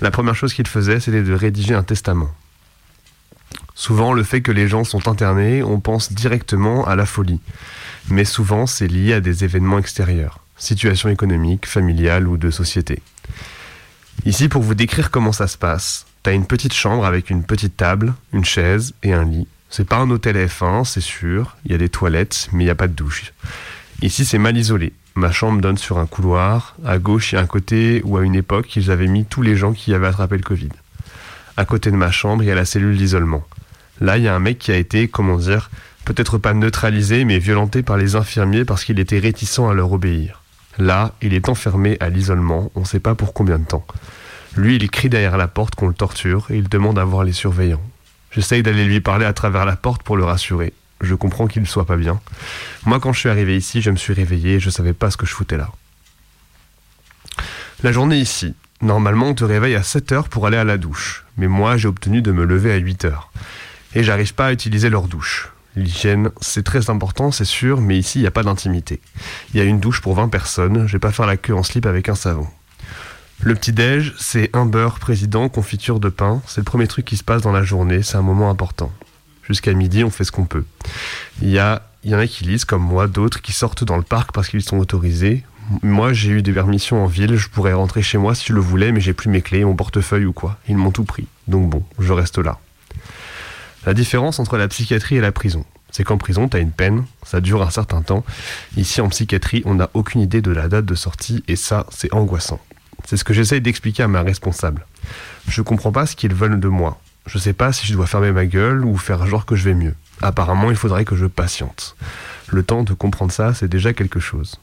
[0.00, 2.30] La première chose qu'ils faisaient, c'était de rédiger un testament.
[3.74, 7.40] Souvent, le fait que les gens sont internés, on pense directement à la folie.
[8.08, 13.02] Mais souvent, c'est lié à des événements extérieurs, situation économique, familiale ou de société.
[14.24, 17.76] Ici, pour vous décrire comment ça se passe, t'as une petite chambre avec une petite
[17.76, 19.48] table, une chaise et un lit.
[19.70, 21.56] C'est pas un hôtel F1, c'est sûr.
[21.64, 23.32] Il y a des toilettes, mais il n'y a pas de douche.
[24.02, 24.92] Ici, c'est mal isolé.
[25.14, 26.76] Ma chambre donne sur un couloir.
[26.84, 29.42] À gauche, il y a un côté où, à une époque, ils avaient mis tous
[29.42, 30.68] les gens qui avaient attrapé le Covid.
[31.56, 33.44] À côté de ma chambre, il y a la cellule d'isolement.
[34.00, 35.70] Là, il y a un mec qui a été, comment dire,
[36.04, 40.42] peut-être pas neutralisé, mais violenté par les infirmiers parce qu'il était réticent à leur obéir.
[40.78, 43.86] Là, il est enfermé à l'isolement, on ne sait pas pour combien de temps.
[44.56, 47.32] Lui, il crie derrière la porte qu'on le torture et il demande à voir les
[47.32, 47.82] surveillants.
[48.30, 50.72] J'essaye d'aller lui parler à travers la porte pour le rassurer.
[51.02, 52.20] Je comprends qu'il ne soit pas bien.
[52.86, 55.16] Moi, quand je suis arrivé ici, je me suis réveillé et je savais pas ce
[55.16, 55.70] que je foutais là.
[57.82, 58.54] La journée ici.
[58.80, 61.24] Normalement, on te réveille à 7 heures pour aller à la douche.
[61.36, 63.32] Mais moi, j'ai obtenu de me lever à 8 heures.
[63.94, 65.50] Et j'arrive pas à utiliser leur douche.
[65.74, 69.00] L'hygiène, c'est très important, c'est sûr, mais ici, il n'y a pas d'intimité.
[69.52, 71.62] Il y a une douche pour 20 personnes, je vais pas faire la queue en
[71.62, 72.46] slip avec un savon.
[73.40, 76.42] Le petit-déj, c'est un beurre président, confiture de pain.
[76.46, 78.92] C'est le premier truc qui se passe dans la journée, c'est un moment important.
[79.42, 80.64] Jusqu'à midi, on fait ce qu'on peut.
[81.42, 84.48] Y, y en a qui lisent comme moi, d'autres qui sortent dans le parc parce
[84.48, 85.42] qu'ils sont autorisés.
[85.82, 88.60] Moi, j'ai eu des permissions en ville, je pourrais rentrer chez moi si je le
[88.60, 90.58] voulais, mais j'ai plus mes clés, mon portefeuille ou quoi.
[90.68, 91.26] Ils m'ont tout pris.
[91.48, 92.58] Donc bon, je reste là.
[93.84, 97.04] La différence entre la psychiatrie et la prison, c'est qu'en prison, tu as une peine,
[97.24, 98.24] ça dure un certain temps.
[98.76, 102.12] Ici, en psychiatrie, on n'a aucune idée de la date de sortie et ça, c'est
[102.14, 102.60] angoissant.
[103.04, 104.86] C'est ce que j'essaye d'expliquer à ma responsable.
[105.48, 107.00] Je comprends pas ce qu'ils veulent de moi.
[107.26, 109.74] Je sais pas si je dois fermer ma gueule ou faire genre que je vais
[109.74, 109.94] mieux.
[110.22, 111.96] Apparemment, il faudrait que je patiente.
[112.48, 114.56] Le temps de comprendre ça, c'est déjà quelque chose.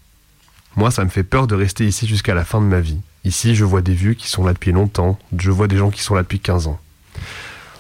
[0.75, 2.99] Moi, ça me fait peur de rester ici jusqu'à la fin de ma vie.
[3.25, 6.01] Ici, je vois des vieux qui sont là depuis longtemps, je vois des gens qui
[6.01, 6.79] sont là depuis 15 ans.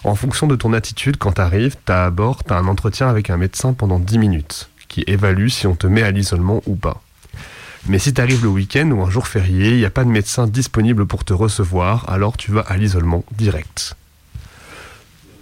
[0.05, 3.37] En fonction de ton attitude, quand t'arrives, t'as à bord, t'as un entretien avec un
[3.37, 7.01] médecin pendant 10 minutes, qui évalue si on te met à l'isolement ou pas.
[7.87, 10.47] Mais si t'arrives le week-end ou un jour férié, il n'y a pas de médecin
[10.47, 13.95] disponible pour te recevoir, alors tu vas à l'isolement direct.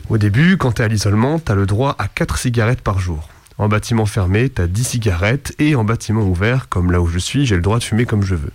[0.09, 3.29] Au début, quand t'es à l'isolement, t'as le droit à 4 cigarettes par jour.
[3.59, 7.45] En bâtiment fermé, t'as 10 cigarettes et en bâtiment ouvert, comme là où je suis,
[7.45, 8.53] j'ai le droit de fumer comme je veux.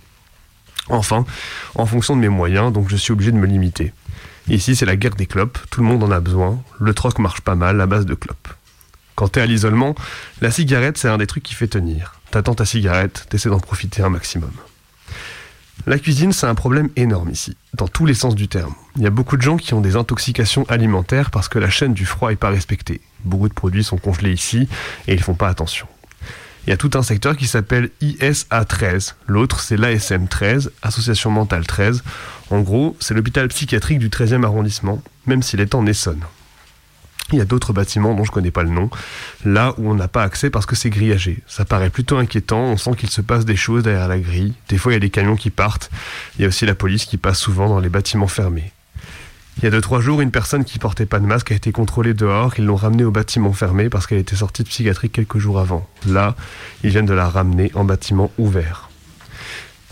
[0.89, 1.25] Enfin,
[1.75, 3.93] en fonction de mes moyens, donc je suis obligé de me limiter.
[4.49, 7.41] Ici, c'est la guerre des clopes, tout le monde en a besoin, le troc marche
[7.41, 8.49] pas mal à base de clopes.
[9.15, 9.95] Quand t'es à l'isolement,
[10.41, 12.15] la cigarette, c'est un des trucs qui fait tenir.
[12.31, 14.51] T'attends ta cigarette, t'essaies d'en profiter un maximum.
[15.85, 18.73] La cuisine, c'est un problème énorme ici, dans tous les sens du terme.
[18.95, 21.93] Il y a beaucoup de gens qui ont des intoxications alimentaires parce que la chaîne
[21.93, 23.01] du froid n'est pas respectée.
[23.25, 24.67] Beaucoup de produits sont congelés ici
[25.07, 25.87] et ils font pas attention.
[26.65, 29.15] Il y a tout un secteur qui s'appelle ISA 13.
[29.27, 32.03] L'autre, c'est l'ASM 13, Association Mentale 13.
[32.49, 36.21] En gros, c'est l'hôpital psychiatrique du 13e arrondissement, même s'il est en Essonne.
[37.31, 38.89] Il y a d'autres bâtiments dont je ne connais pas le nom,
[39.45, 41.39] là où on n'a pas accès parce que c'est grillagé.
[41.47, 44.53] Ça paraît plutôt inquiétant, on sent qu'il se passe des choses derrière la grille.
[44.69, 45.89] Des fois, il y a des camions qui partent.
[46.37, 48.71] Il y a aussi la police qui passe souvent dans les bâtiments fermés.
[49.57, 51.71] Il y a deux trois jours, une personne qui portait pas de masque a été
[51.71, 52.53] contrôlée dehors.
[52.57, 55.87] Ils l'ont ramenée au bâtiment fermé parce qu'elle était sortie de psychiatrie quelques jours avant.
[56.07, 56.35] Là,
[56.83, 58.89] ils viennent de la ramener en bâtiment ouvert.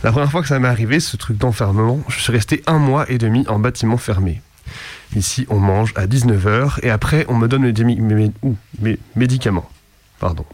[0.04, 3.10] La première fois que ça m'est arrivé, ce truc d'enfermement, je suis resté un mois
[3.12, 4.42] et demi en bâtiment fermé.
[5.16, 7.72] Ici, on mange à 19h et après, on me donne
[8.80, 9.70] mes, médicaments.
[10.20, 10.46] Pardon.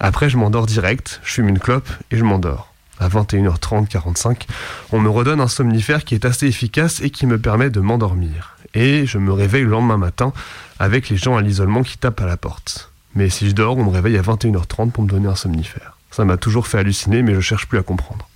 [0.00, 2.74] Après, je m'endors direct, je fume une clope et je m'endors.
[3.00, 4.46] À 21h30, 45,
[4.92, 8.58] on me redonne un somnifère qui est assez efficace et qui me permet de m'endormir.
[8.74, 10.34] Et je me réveille le lendemain matin
[10.78, 12.92] avec les gens à l'isolement qui tapent à la porte.
[13.14, 15.96] Mais si je dors, on me réveille à 21h30 pour me donner un somnifère.
[16.10, 18.28] Ça m'a toujours fait halluciner, mais je cherche plus à comprendre.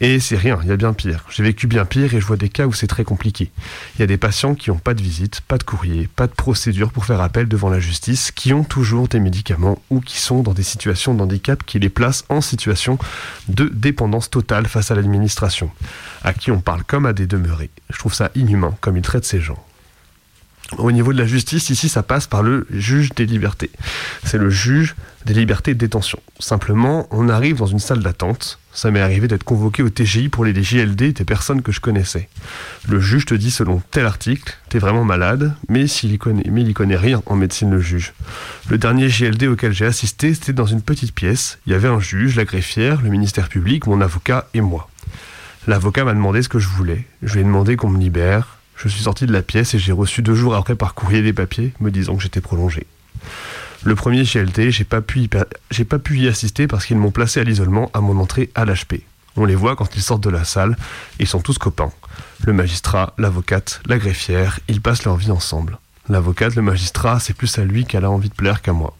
[0.00, 1.24] Et c'est rien, il y a bien pire.
[1.30, 3.52] J'ai vécu bien pire et je vois des cas où c'est très compliqué.
[3.94, 6.32] Il y a des patients qui n'ont pas de visite, pas de courrier, pas de
[6.32, 10.42] procédure pour faire appel devant la justice, qui ont toujours des médicaments ou qui sont
[10.42, 12.98] dans des situations d'handicap qui les placent en situation
[13.48, 15.70] de dépendance totale face à l'administration,
[16.24, 17.70] à qui on parle comme à des demeurés.
[17.90, 19.64] Je trouve ça inhumain comme ils traitent ces gens.
[20.78, 23.70] Au niveau de la justice, ici, ça passe par le juge des libertés.
[24.24, 24.94] C'est le juge
[25.26, 26.18] des libertés de détention.
[26.38, 28.58] Simplement, on arrive dans une salle d'attente.
[28.72, 32.28] Ça m'est arrivé d'être convoqué au TGI pour les JLD des personnes que je connaissais.
[32.88, 37.22] Le juge te dit selon tel article, t'es vraiment malade, mais il y connaît rien
[37.26, 38.14] en médecine, le juge.
[38.68, 41.58] Le dernier JLD auquel j'ai assisté, c'était dans une petite pièce.
[41.66, 44.88] Il y avait un juge, la greffière, le ministère public, mon avocat et moi.
[45.66, 47.06] L'avocat m'a demandé ce que je voulais.
[47.22, 48.58] Je lui ai demandé qu'on me libère.
[48.82, 51.32] Je suis sorti de la pièce et j'ai reçu deux jours après par courrier des
[51.32, 52.84] papiers me disant que j'étais prolongé.
[53.84, 57.38] Le premier GLT, j'ai pas pu y, pas pu y assister parce qu'ils m'ont placé
[57.38, 59.02] à l'isolement à mon entrée à l'HP.
[59.36, 60.76] On les voit quand ils sortent de la salle,
[61.20, 61.92] ils sont tous copains.
[62.44, 65.78] Le magistrat, l'avocate, la greffière, ils passent leur vie ensemble.
[66.08, 68.96] L'avocate, le magistrat, c'est plus à lui qu'elle a envie de plaire qu'à moi.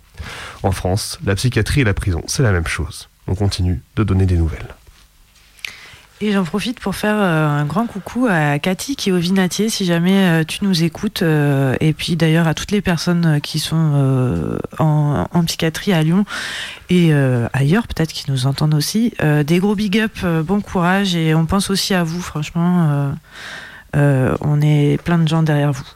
[0.62, 3.08] En France, la psychiatrie et la prison, c'est la même chose.
[3.26, 4.76] On continue de donner des nouvelles.
[6.24, 9.68] Et j'en profite pour faire euh, un grand coucou à Cathy qui est au Vinatier,
[9.68, 11.22] si jamais euh, tu nous écoutes.
[11.22, 16.24] euh, et puis d'ailleurs à toutes les personnes qui sont en, psychiatrie à Lyon
[16.90, 17.12] et
[17.52, 19.12] ailleurs, peut-être qui nous entendent aussi.
[19.20, 23.12] Des gros big up, bon courage et on pense aussi à vous, franchement.
[23.94, 25.88] on est plein de gens derrière vous.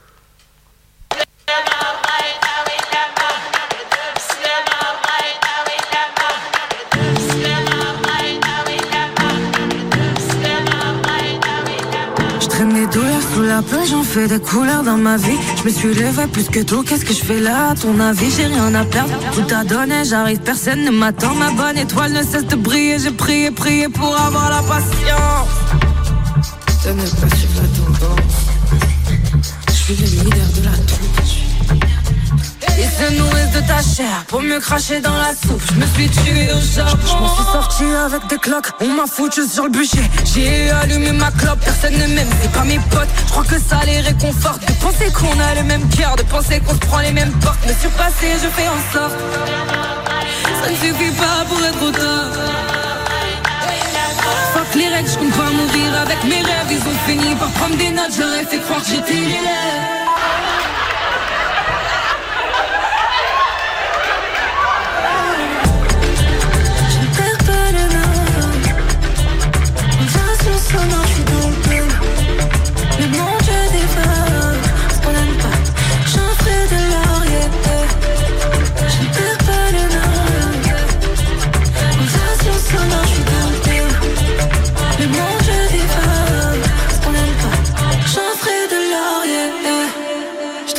[13.57, 15.39] La plage, j'en fais des couleurs dans ma vie.
[15.59, 18.31] Je me suis levé plus que tôt, qu'est-ce que je fais là À ton avis,
[18.31, 19.15] j'ai rien à perdre.
[19.33, 21.35] Tout a donné, j'arrive, personne ne m'attend.
[21.35, 22.99] Ma bonne étoile ne cesse de briller.
[22.99, 25.49] J'ai prié, prié pour avoir la patience.
[26.85, 27.63] De ne pas suivre.
[29.69, 30.86] Je suis le leader de la.
[32.79, 35.63] Ils se nourrissent de ta chair pour mieux cracher dans la soupe.
[35.73, 37.07] Je me suis tué au charbon.
[37.07, 38.71] Je m'en suis sorti avec des cloques.
[38.81, 40.03] On m'a foutu sur le bûcher.
[40.25, 41.61] J'ai allumé ma clope.
[41.61, 43.09] Personne ne m'aime, c'est pas mes potes.
[43.27, 44.61] Je crois que ça les réconforte.
[44.67, 47.65] De penser qu'on a le même cœur, de penser qu'on se prend les mêmes portes.
[47.67, 49.17] Me surpasser, je fais en sorte.
[50.63, 52.25] Ça ne suffit pas pour être auteur.
[54.53, 56.71] Fuck les règles, je compte pas mourir avec mes rêves.
[56.71, 58.13] Ils ont fini par prendre des notes.
[58.15, 59.96] Je leur croire que j'étais l'élève.
[70.77, 71.06] Turn on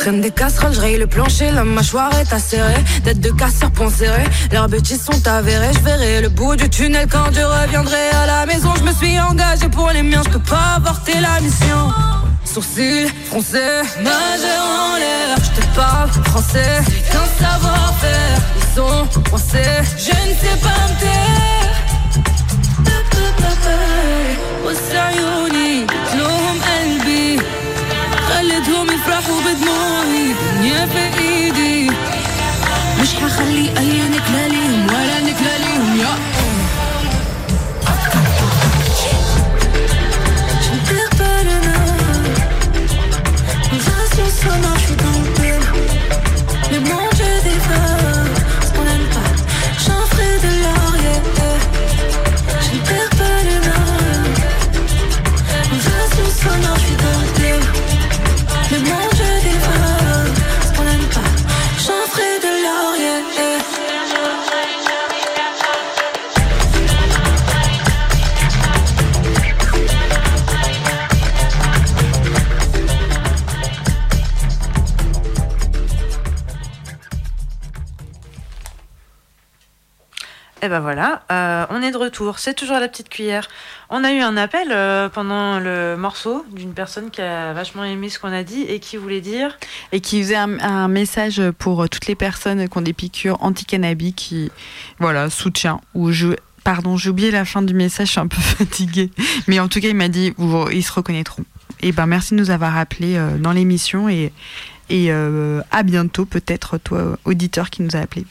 [0.08, 2.82] traîne des casseroles, je le plancher, la mâchoire est acérée.
[3.04, 5.72] Tête de casseur, point serré, leurs bêtises sont avérées.
[5.74, 8.70] Je verrai le bout du tunnel quand je reviendrai à la maison.
[8.78, 11.80] Je me suis engagé pour les miens, je peux pas avorter la mission.
[12.44, 15.36] Sourcils froncés, majeur en l'air.
[15.46, 16.74] Je te parle français,
[17.12, 18.38] qu'un savoir-faire.
[18.56, 21.38] Ils sont coincés, je ne sais pas me taire.
[29.08, 31.90] بفرح وبدموعي دنيا في إيدي.
[33.02, 36.18] مش حخلي أي نكلة ليهم ولا نكلة ليهم يا
[44.40, 44.77] Sana
[80.60, 82.40] Et ben voilà, euh, on est de retour.
[82.40, 83.46] C'est toujours la petite cuillère.
[83.90, 88.08] On a eu un appel euh, pendant le morceau d'une personne qui a vachement aimé
[88.08, 89.56] ce qu'on a dit et qui voulait dire.
[89.92, 94.50] Et qui faisait un, message pour toutes les personnes qui ont des piqûres anti-cannabis qui,
[94.98, 95.80] voilà, soutient.
[95.94, 96.28] Ou je,
[96.64, 99.10] pardon, j'ai oublié la fin du message, je suis un peu fatiguée.
[99.46, 100.34] Mais en tout cas, il m'a dit,
[100.72, 101.44] ils se reconnaîtront.
[101.80, 104.32] Et ben, merci de nous avoir appelés euh, dans l'émission et,
[104.90, 108.26] et euh, à bientôt, peut-être, toi, auditeur qui nous a appelés.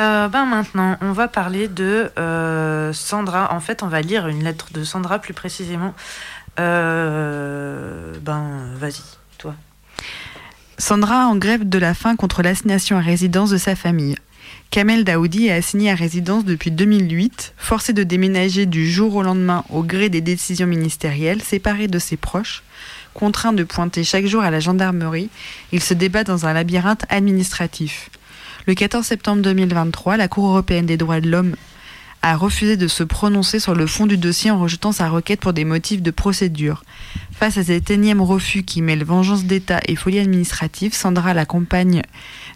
[0.00, 3.52] Euh, ben maintenant, on va parler de euh, Sandra.
[3.52, 5.94] En fait, on va lire une lettre de Sandra plus précisément.
[6.58, 9.02] Euh, ben, vas-y,
[9.36, 9.54] toi.
[10.78, 14.16] Sandra en grève de la faim contre l'assignation à résidence de sa famille.
[14.70, 19.64] Kamel Daoudi est assigné à résidence depuis 2008, forcé de déménager du jour au lendemain
[19.68, 22.62] au gré des décisions ministérielles, séparé de ses proches,
[23.12, 25.28] contraint de pointer chaque jour à la gendarmerie,
[25.72, 28.10] il se débat dans un labyrinthe administratif.
[28.66, 31.56] Le 14 septembre 2023, la Cour européenne des droits de l'homme
[32.20, 35.54] a refusé de se prononcer sur le fond du dossier en rejetant sa requête pour
[35.54, 36.84] des motifs de procédure.
[37.32, 42.02] Face à cet énième refus qui mêle vengeance d'État et folie administrative, Sandra, la compagne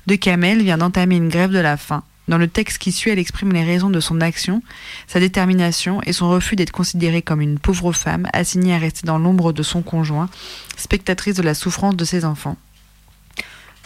[0.06, 2.02] de Kamel, vient d'entamer une grève de la faim.
[2.28, 4.62] Dans le texte qui suit, elle exprime les raisons de son action,
[5.06, 9.18] sa détermination et son refus d'être considérée comme une pauvre femme assignée à rester dans
[9.18, 10.28] l'ombre de son conjoint,
[10.76, 12.58] spectatrice de la souffrance de ses enfants.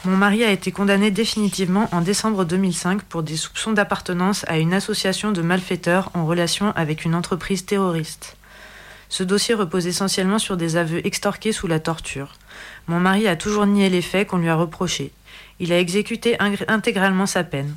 [0.05, 4.73] Mon mari a été condamné définitivement en décembre 2005 pour des soupçons d'appartenance à une
[4.73, 8.37] association de malfaiteurs en relation avec une entreprise terroriste.
[9.09, 12.35] Ce dossier repose essentiellement sur des aveux extorqués sous la torture.
[12.87, 15.11] Mon mari a toujours nié les faits qu'on lui a reprochés.
[15.59, 16.37] Il a exécuté
[16.69, 17.75] intégralement sa peine.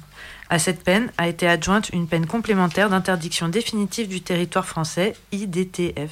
[0.50, 6.12] À cette peine a été adjointe une peine complémentaire d'interdiction définitive du territoire français, IDTF.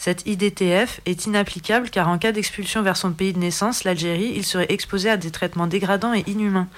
[0.00, 4.46] Cette IDTF est inapplicable car en cas d'expulsion vers son pays de naissance, l'Algérie, il
[4.46, 6.68] serait exposé à des traitements dégradants et inhumains.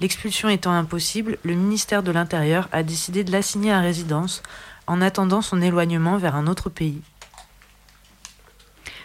[0.00, 4.42] L'expulsion étant impossible, le ministère de l'Intérieur a décidé de l'assigner à résidence
[4.86, 7.02] en attendant son éloignement vers un autre pays.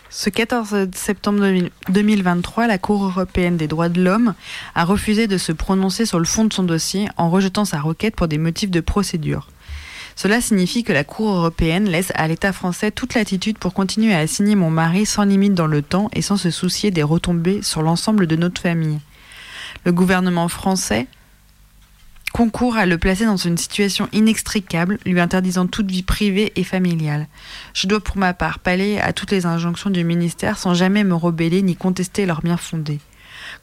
[0.09, 1.45] Ce 14 septembre
[1.89, 4.33] 2023, la Cour européenne des droits de l'homme
[4.75, 8.15] a refusé de se prononcer sur le fond de son dossier en rejetant sa requête
[8.15, 9.49] pour des motifs de procédure.
[10.17, 14.19] Cela signifie que la Cour européenne laisse à l'État français toute latitude pour continuer à
[14.19, 17.83] assigner mon mari sans limite dans le temps et sans se soucier des retombées sur
[17.83, 18.99] l'ensemble de notre famille.
[19.85, 21.05] Le gouvernement français
[22.33, 27.27] concourt à le placer dans une situation inextricable, lui interdisant toute vie privée et familiale.
[27.75, 31.13] Je dois pour ma part pallier à toutes les injonctions du ministère sans jamais me
[31.13, 32.99] rebeller ni contester leur bien fondé.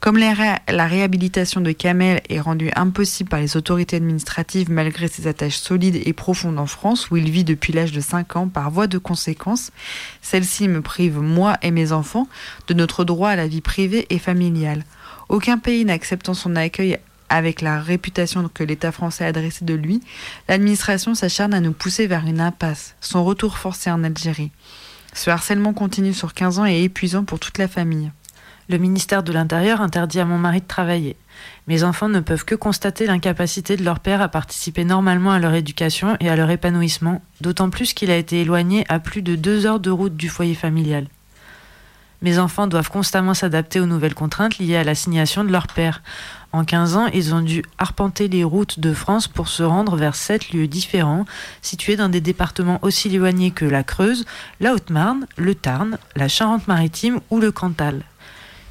[0.01, 5.57] Comme la réhabilitation de Kamel est rendue impossible par les autorités administratives malgré ses attaches
[5.57, 8.87] solides et profondes en France, où il vit depuis l'âge de 5 ans par voie
[8.87, 9.71] de conséquence,
[10.21, 12.29] celle-ci me prive, moi et mes enfants,
[12.67, 14.85] de notre droit à la vie privée et familiale.
[15.29, 16.99] Aucun pays n'acceptant son accueil
[17.31, 20.01] avec la réputation que l'État français a dressée de lui,
[20.49, 24.53] l'administration s'acharne à nous pousser vers une impasse, son retour forcé en Algérie.
[25.15, 28.11] Ce harcèlement continue sur 15 ans et épuisant pour toute la famille.
[28.71, 31.17] Le ministère de l'Intérieur interdit à mon mari de travailler.
[31.67, 35.53] Mes enfants ne peuvent que constater l'incapacité de leur père à participer normalement à leur
[35.53, 39.67] éducation et à leur épanouissement, d'autant plus qu'il a été éloigné à plus de deux
[39.67, 41.07] heures de route du foyer familial.
[42.23, 46.03] Mes enfants doivent constamment s'adapter aux nouvelles contraintes liées à l'assignation de leur père.
[46.53, 50.15] En 15 ans, ils ont dû arpenter les routes de France pour se rendre vers
[50.15, 51.27] sept lieux différents,
[51.61, 54.25] situés dans des départements aussi éloignés que la Creuse,
[54.61, 58.05] la Haute-Marne, le Tarn, la Charente-Maritime ou le Cantal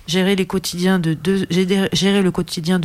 [0.08, 1.14] gérer, le quotidien de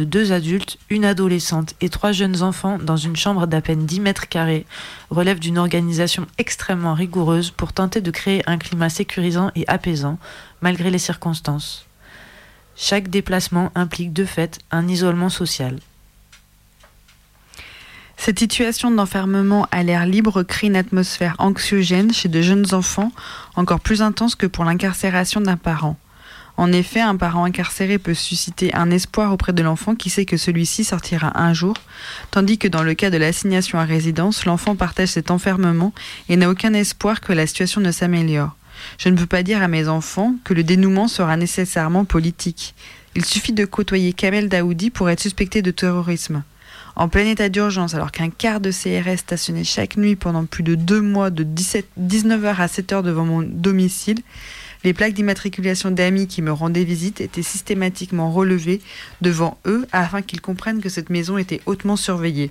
[0.04, 4.28] deux adultes, une adolescente et trois jeunes enfants dans une chambre d'à peine 10 mètres
[4.28, 4.66] carrés
[5.10, 10.18] relève d'une organisation extrêmement rigoureuse pour tenter de créer un climat sécurisant et apaisant
[10.60, 11.86] malgré les circonstances.
[12.76, 15.78] Chaque déplacement implique de fait un isolement social.
[18.16, 23.12] Cette situation d'enfermement à l'air libre crée une atmosphère anxiogène chez de jeunes enfants,
[23.54, 25.96] encore plus intense que pour l'incarcération d'un parent.
[26.58, 30.36] En effet, un parent incarcéré peut susciter un espoir auprès de l'enfant qui sait que
[30.36, 31.74] celui-ci sortira un jour,
[32.32, 35.92] tandis que dans le cas de l'assignation à résidence, l'enfant partage cet enfermement
[36.28, 38.56] et n'a aucun espoir que la situation ne s'améliore.
[38.98, 42.74] Je ne peux pas dire à mes enfants que le dénouement sera nécessairement politique.
[43.14, 46.42] Il suffit de côtoyer Kamel Daoudi pour être suspecté de terrorisme.
[46.96, 50.74] En plein état d'urgence, alors qu'un quart de CRS stationnait chaque nuit pendant plus de
[50.74, 54.18] deux mois de 19h à 7h devant mon domicile,
[54.84, 58.80] les plaques d'immatriculation d'amis qui me rendaient visite étaient systématiquement relevées
[59.20, 62.50] devant eux afin qu'ils comprennent que cette maison était hautement surveillée.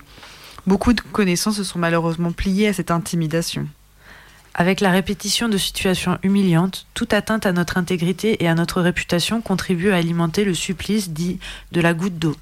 [0.66, 3.68] Beaucoup de connaissances se sont malheureusement pliées à cette intimidation.
[4.54, 9.40] Avec la répétition de situations humiliantes, toute atteinte à notre intégrité et à notre réputation
[9.40, 11.40] contribue à alimenter le supplice dit
[11.72, 12.36] de la goutte d'eau.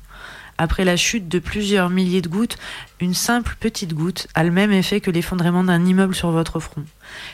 [0.58, 2.58] Après la chute de plusieurs milliers de gouttes,
[3.02, 6.86] une simple petite goutte a le même effet que l'effondrement d'un immeuble sur votre front.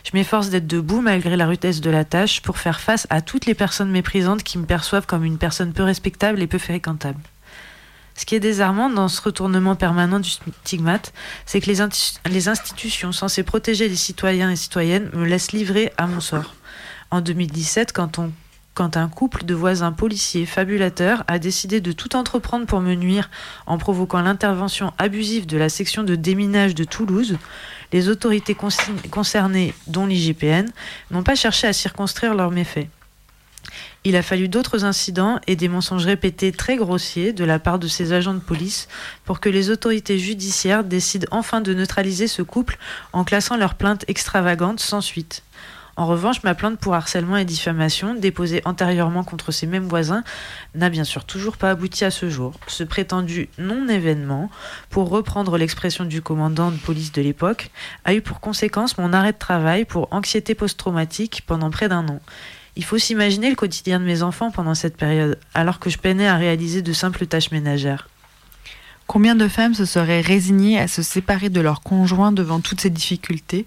[0.03, 3.45] Je m'efforce d'être debout malgré la rudesse de la tâche pour faire face à toutes
[3.45, 7.19] les personnes méprisantes qui me perçoivent comme une personne peu respectable et peu fréquentable.
[8.15, 11.13] Ce qui est désarmant dans ce retournement permanent du stigmate,
[11.45, 11.78] c'est que les,
[12.30, 16.55] les, institutions censées protéger les citoyens et citoyennes me laissent livrer à mon sort.
[17.09, 18.32] En 2017, quand on
[18.74, 23.30] quand un couple de voisins policiers fabulateurs a décidé de tout entreprendre pour me nuire
[23.65, 27.38] en provoquant l'intervention abusive de la section de déminage de Toulouse,
[27.91, 30.67] les autorités concernées, dont l'IGPN,
[31.11, 32.88] n'ont pas cherché à circonscrire leurs méfaits.
[34.03, 37.88] Il a fallu d'autres incidents et des mensonges répétés très grossiers de la part de
[37.88, 38.88] ces agents de police
[39.26, 42.80] pour que les autorités judiciaires décident enfin de neutraliser ce couple
[43.13, 45.43] en classant leur plainte extravagante sans suite.
[45.97, 50.23] En revanche, ma plainte pour harcèlement et diffamation, déposée antérieurement contre ces mêmes voisins,
[50.73, 52.53] n'a bien sûr toujours pas abouti à ce jour.
[52.67, 54.49] Ce prétendu non-événement,
[54.89, 57.71] pour reprendre l'expression du commandant de police de l'époque,
[58.05, 62.21] a eu pour conséquence mon arrêt de travail pour anxiété post-traumatique pendant près d'un an.
[62.77, 66.27] Il faut s'imaginer le quotidien de mes enfants pendant cette période, alors que je peinais
[66.27, 68.07] à réaliser de simples tâches ménagères.
[69.07, 72.89] Combien de femmes se seraient résignées à se séparer de leur conjoint devant toutes ces
[72.89, 73.65] difficultés?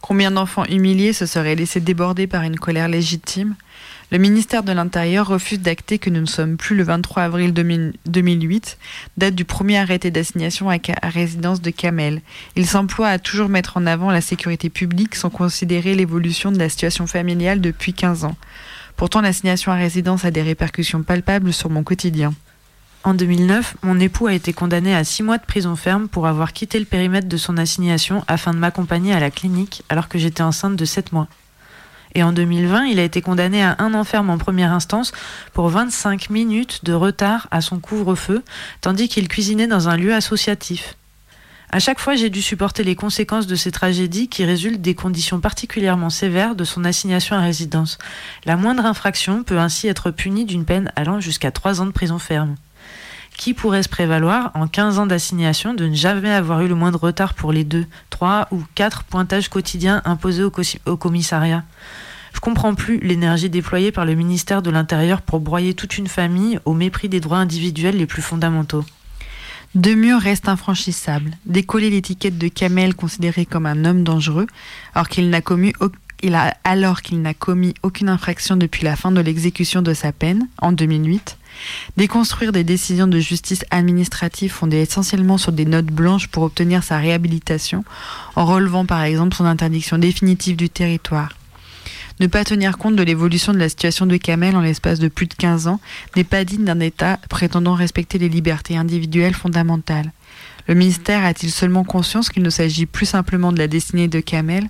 [0.00, 3.54] Combien d'enfants humiliés se seraient laissés déborder par une colère légitime?
[4.10, 8.78] Le ministère de l'Intérieur refuse d'acter que nous ne sommes plus le 23 avril 2008,
[9.18, 12.22] date du premier arrêté d'assignation à, résidence de Kamel.
[12.56, 16.68] Il s'emploie à toujours mettre en avant la sécurité publique sans considérer l'évolution de la
[16.68, 18.36] situation familiale depuis 15 ans.
[18.96, 22.34] Pourtant, l'assignation à résidence a des répercussions palpables sur mon quotidien.
[23.02, 26.52] En 2009, mon époux a été condamné à six mois de prison ferme pour avoir
[26.52, 30.42] quitté le périmètre de son assignation afin de m'accompagner à la clinique alors que j'étais
[30.42, 31.26] enceinte de 7 mois.
[32.14, 35.12] Et en 2020, il a été condamné à un an ferme en première instance
[35.54, 38.42] pour 25 minutes de retard à son couvre-feu,
[38.82, 40.96] tandis qu'il cuisinait dans un lieu associatif.
[41.72, 45.40] À chaque fois, j'ai dû supporter les conséquences de ces tragédies qui résultent des conditions
[45.40, 47.96] particulièrement sévères de son assignation à résidence.
[48.44, 52.18] La moindre infraction peut ainsi être punie d'une peine allant jusqu'à 3 ans de prison
[52.18, 52.56] ferme.
[53.40, 56.98] Qui pourrait se prévaloir, en 15 ans d'assignation, de ne jamais avoir eu le moindre
[57.00, 61.64] retard pour les deux, trois ou quatre pointages quotidiens imposés au, commissariat
[62.34, 66.60] Je comprends plus l'énergie déployée par le ministère de l'Intérieur pour broyer toute une famille
[66.66, 68.84] au mépris des droits individuels les plus fondamentaux.
[69.74, 71.30] Deux murs restent infranchissables.
[71.46, 74.48] Décoller l'étiquette de Kamel considéré comme un homme dangereux,
[74.94, 75.72] alors qu'il n'a commis
[76.62, 80.72] alors qu'il n'a commis aucune infraction depuis la fin de l'exécution de sa peine, en
[80.72, 81.38] 2008,
[81.96, 86.98] Déconstruire des décisions de justice administrative fondées essentiellement sur des notes blanches pour obtenir sa
[86.98, 87.84] réhabilitation,
[88.36, 91.30] en relevant par exemple son interdiction définitive du territoire.
[92.20, 95.26] Ne pas tenir compte de l'évolution de la situation de Kamel en l'espace de plus
[95.26, 95.80] de 15 ans
[96.16, 100.12] n'est pas digne d'un État prétendant respecter les libertés individuelles fondamentales.
[100.68, 104.68] Le ministère a-t-il seulement conscience qu'il ne s'agit plus simplement de la destinée de Kamel,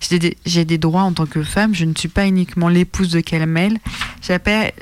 [0.00, 3.78] j'ai des, droits en tant que femme, je ne suis pas uniquement l'épouse de Kamel,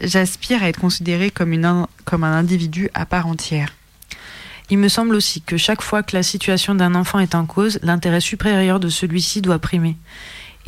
[0.02, 3.72] j'aspire à être considérée comme un individu à part entière.
[4.68, 7.78] Il me semble aussi que chaque fois que la situation d'un enfant est en cause,
[7.82, 9.96] l'intérêt supérieur de celui-ci doit primer.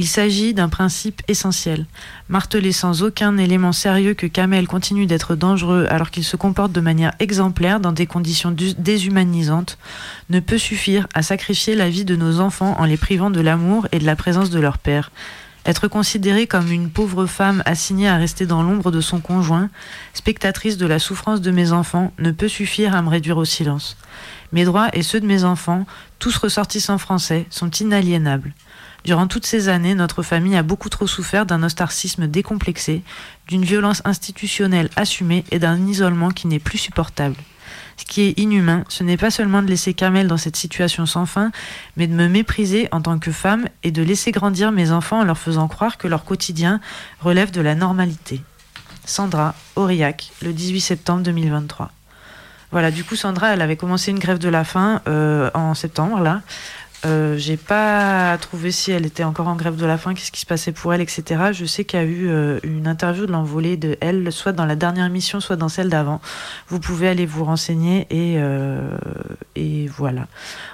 [0.00, 1.84] Il s'agit d'un principe essentiel.
[2.28, 6.80] Marteler sans aucun élément sérieux que Kamel continue d'être dangereux alors qu'il se comporte de
[6.80, 9.76] manière exemplaire dans des conditions déshumanisantes
[10.30, 13.88] ne peut suffire à sacrifier la vie de nos enfants en les privant de l'amour
[13.90, 15.10] et de la présence de leur père.
[15.66, 19.68] Être considérée comme une pauvre femme assignée à rester dans l'ombre de son conjoint,
[20.14, 23.96] spectatrice de la souffrance de mes enfants, ne peut suffire à me réduire au silence.
[24.52, 25.86] Mes droits et ceux de mes enfants,
[26.20, 28.54] tous ressortissants français, sont inaliénables.
[29.08, 33.00] Durant toutes ces années, notre famille a beaucoup trop souffert d'un ostarcisme décomplexé,
[33.46, 37.34] d'une violence institutionnelle assumée et d'un isolement qui n'est plus supportable.
[37.96, 41.24] Ce qui est inhumain, ce n'est pas seulement de laisser Kamel dans cette situation sans
[41.24, 41.52] fin,
[41.96, 45.24] mais de me mépriser en tant que femme et de laisser grandir mes enfants en
[45.24, 46.78] leur faisant croire que leur quotidien
[47.20, 48.42] relève de la normalité.
[49.06, 51.92] Sandra, Aurillac, le 18 septembre 2023.
[52.70, 56.20] Voilà, du coup, Sandra, elle avait commencé une grève de la faim euh, en septembre,
[56.20, 56.42] là.
[57.06, 60.40] Euh, j'ai pas trouvé si elle était encore en grève de la faim, qu'est-ce qui
[60.40, 61.52] se passait pour elle, etc.
[61.52, 64.66] Je sais qu'il y a eu euh, une interview de l'envolée de elle, soit dans
[64.66, 66.20] la dernière émission, soit dans celle d'avant.
[66.68, 68.90] Vous pouvez aller vous renseigner et, euh,
[69.54, 70.26] et voilà.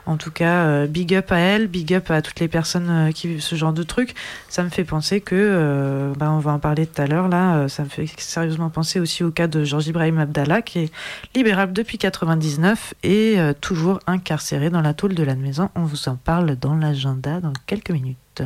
[0.07, 3.43] En tout cas, big up à elle, big up à toutes les personnes qui vivent
[3.43, 4.14] ce genre de trucs.
[4.49, 7.85] Ça me fait penser que, bah, on va en parler tout à l'heure là, ça
[7.85, 10.93] me fait sérieusement penser aussi au cas de Georges Ibrahim Abdallah qui est
[11.35, 15.70] libérable depuis 99 et toujours incarcéré dans la tôle de la maison.
[15.75, 18.43] On vous en parle dans l'agenda dans quelques minutes.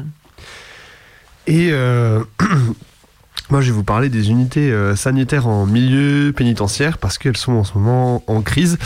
[1.48, 2.24] Euh,
[3.50, 7.52] moi, je vais vous parler des unités euh, sanitaires en milieu pénitentiaire parce qu'elles sont
[7.52, 8.78] en ce moment en crise.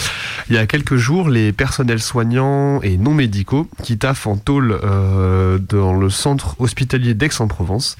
[0.48, 4.78] Il y a quelques jours, les personnels soignants et non médicaux qui taffent en tôle
[4.84, 7.96] euh, dans le centre hospitalier d'Aix-en-Provence,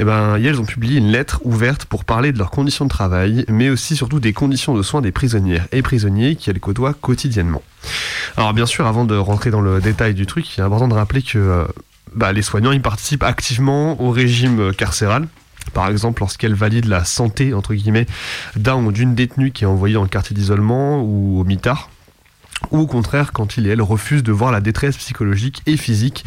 [0.00, 3.44] eh ben, ils ont publié une lettre ouverte pour parler de leurs conditions de travail,
[3.48, 7.62] mais aussi surtout des conditions de soins des prisonnières et prisonniers qui elles côtoient quotidiennement.
[8.36, 10.94] Alors bien sûr, avant de rentrer dans le détail du truc, il est important de
[10.94, 11.64] rappeler que euh,
[12.14, 15.28] bah, les soignants ils participent activement au régime carcéral
[15.72, 18.06] Par exemple, lorsqu'elle valide la santé, entre guillemets,
[18.56, 21.88] d'un ou d'une détenue qui est envoyée en quartier d'isolement ou au mitard,
[22.70, 26.24] ou au contraire quand il et elle refusent de voir la détresse psychologique et physique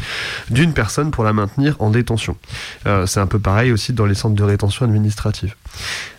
[0.50, 2.36] d'une personne pour la maintenir en détention.
[2.86, 5.54] Euh, c'est un peu pareil aussi dans les centres de rétention administrative.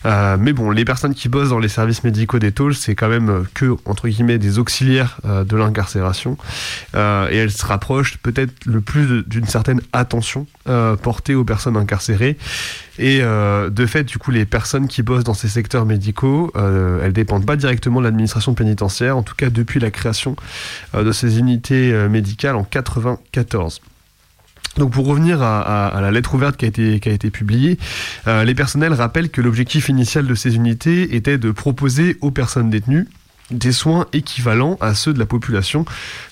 [0.05, 3.09] Euh, mais bon, les personnes qui bossent dans les services médicaux des tôles, c'est quand
[3.09, 6.37] même que, entre guillemets, des auxiliaires euh, de l'incarcération.
[6.95, 11.77] Euh, et elles se rapprochent peut-être le plus d'une certaine attention euh, portée aux personnes
[11.77, 12.37] incarcérées.
[12.99, 17.01] Et euh, de fait, du coup, les personnes qui bossent dans ces secteurs médicaux, euh,
[17.03, 20.35] elles dépendent pas directement de l'administration pénitentiaire, en tout cas depuis la création
[20.95, 23.81] euh, de ces unités euh, médicales en 94.
[24.77, 27.77] Donc pour revenir à, la lettre ouverte qui a été, qui a été publiée,
[28.27, 32.69] euh, les personnels rappellent que l'objectif initial de ces unités était de proposer aux personnes
[32.69, 33.07] détenues
[33.51, 35.85] des soins équivalents à ceux de la population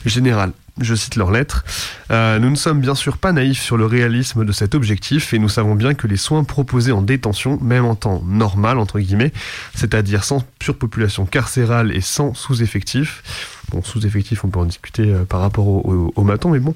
[0.05, 0.51] générale.
[0.81, 1.63] Je cite leur lettre.
[2.11, 5.39] Euh, nous ne sommes bien sûr pas naïfs sur le réalisme de cet objectif et
[5.39, 9.31] nous savons bien que les soins proposés en détention, même en temps normal, entre guillemets,
[9.73, 13.23] c'est-à-dire sans surpopulation carcérale et sans sous-effectif,
[13.69, 16.73] bon, sous-effectif, on peut en discuter euh, par rapport au, au, maton, mais bon,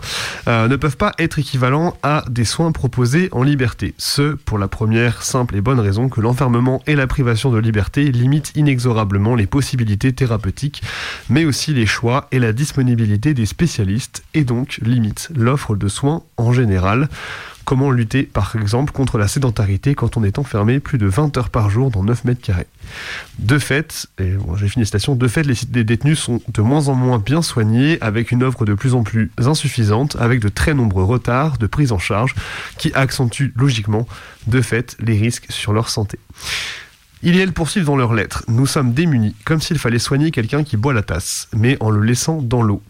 [0.48, 3.94] euh, ne peuvent pas être équivalents à des soins proposés en liberté.
[3.98, 8.12] Ce, pour la première simple et bonne raison que l'enfermement et la privation de liberté
[8.12, 10.82] limitent inexorablement les possibilités thérapeutiques,
[11.30, 16.24] mais aussi les choix et la disponibilité des spécialistes, et donc limitent l'offre de soins
[16.38, 17.10] en général.
[17.70, 21.52] Comment lutter, par exemple, contre la sédentarité quand on est enfermé plus de 20 heures
[21.52, 22.66] par jour dans 9 mètres carrés
[23.38, 26.62] De fait, et bon, j'ai fini la citation, de fait, les, les détenus sont de
[26.64, 30.50] moins en moins bien soignés, avec une offre de plus en plus insuffisante, avec de
[30.50, 32.34] très nombreux retards de prise en charge,
[32.80, 34.08] qui accentuent logiquement,
[34.48, 36.18] de fait, les risques sur leur santé.
[37.22, 38.46] Ils et elles poursuivent dans leur lettre.
[38.48, 42.02] Nous sommes démunis, comme s'il fallait soigner quelqu'un qui boit la tasse, mais en le
[42.02, 42.82] laissant dans l'eau.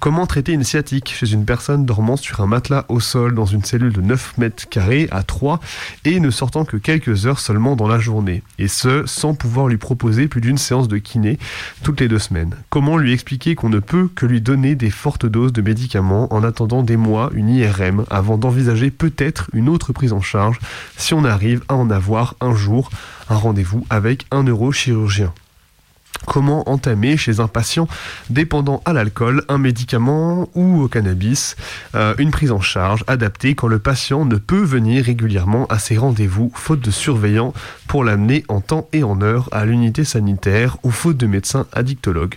[0.00, 3.62] Comment traiter une sciatique chez une personne dormant sur un matelas au sol dans une
[3.62, 5.60] cellule de 9 mètres carrés à 3
[6.04, 8.42] et ne sortant que quelques heures seulement dans la journée?
[8.58, 11.38] Et ce, sans pouvoir lui proposer plus d'une séance de kiné
[11.84, 12.56] toutes les deux semaines.
[12.70, 16.42] Comment lui expliquer qu'on ne peut que lui donner des fortes doses de médicaments en
[16.42, 20.58] attendant des mois une IRM avant d'envisager peut-être une autre prise en charge
[20.96, 22.90] si on arrive à en avoir un jour
[23.28, 25.32] un rendez-vous avec un neurochirurgien.
[26.26, 27.88] Comment entamer chez un patient
[28.30, 31.56] dépendant à l'alcool, un médicament ou au cannabis,
[31.94, 35.98] euh, une prise en charge adaptée quand le patient ne peut venir régulièrement à ses
[35.98, 37.52] rendez-vous faute de surveillants
[37.86, 42.36] pour l'amener en temps et en heure à l'unité sanitaire ou faute de médecins addictologues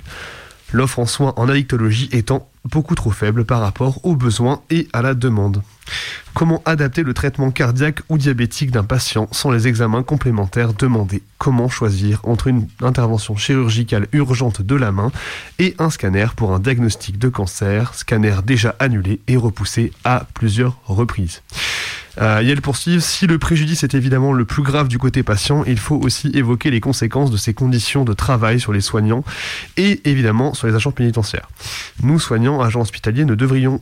[0.71, 5.01] l'offre en soins en addictologie étant beaucoup trop faible par rapport aux besoins et à
[5.01, 5.61] la demande.
[6.33, 11.23] Comment adapter le traitement cardiaque ou diabétique d'un patient sans les examens complémentaires demandés?
[11.37, 15.11] Comment choisir entre une intervention chirurgicale urgente de la main
[15.57, 20.77] et un scanner pour un diagnostic de cancer, scanner déjà annulé et repoussé à plusieurs
[20.85, 21.41] reprises
[22.19, 25.79] euh, et poursuit, si le préjudice est évidemment le plus grave du côté patient, il
[25.79, 29.23] faut aussi évoquer les conséquences de ces conditions de travail sur les soignants
[29.77, 31.49] et évidemment sur les agents pénitentiaires.
[32.03, 33.81] Nous, soignants, agents hospitaliers, ne devrions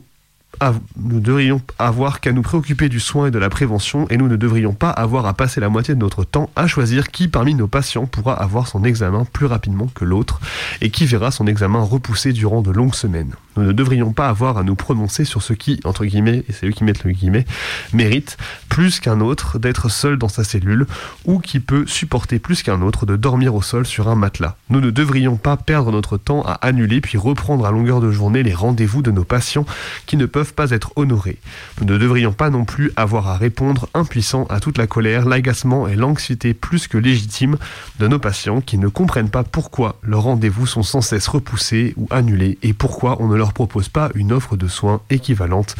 [0.96, 4.36] nous devrions avoir qu'à nous préoccuper du soin et de la prévention et nous ne
[4.36, 7.68] devrions pas avoir à passer la moitié de notre temps à choisir qui parmi nos
[7.68, 10.40] patients pourra avoir son examen plus rapidement que l'autre
[10.80, 13.34] et qui verra son examen repoussé durant de longues semaines.
[13.56, 16.66] Nous ne devrions pas avoir à nous prononcer sur ce qui, entre guillemets, et c'est
[16.66, 17.44] eux qui mettent le guillemets,
[17.92, 18.36] mérite
[18.68, 20.86] plus qu'un autre d'être seul dans sa cellule
[21.24, 24.56] ou qui peut supporter plus qu'un autre de dormir au sol sur un matelas.
[24.70, 28.42] Nous ne devrions pas perdre notre temps à annuler puis reprendre à longueur de journée
[28.42, 29.66] les rendez-vous de nos patients
[30.06, 31.38] qui ne peuvent pas être honorés.
[31.80, 35.88] Nous ne devrions pas non plus avoir à répondre impuissants à toute la colère, l'agacement
[35.88, 37.56] et l'anxiété plus que légitime
[37.98, 42.06] de nos patients qui ne comprennent pas pourquoi leurs rendez-vous sont sans cesse repoussés ou
[42.10, 45.76] annulés et pourquoi on ne leur propose pas une offre de soins équivalente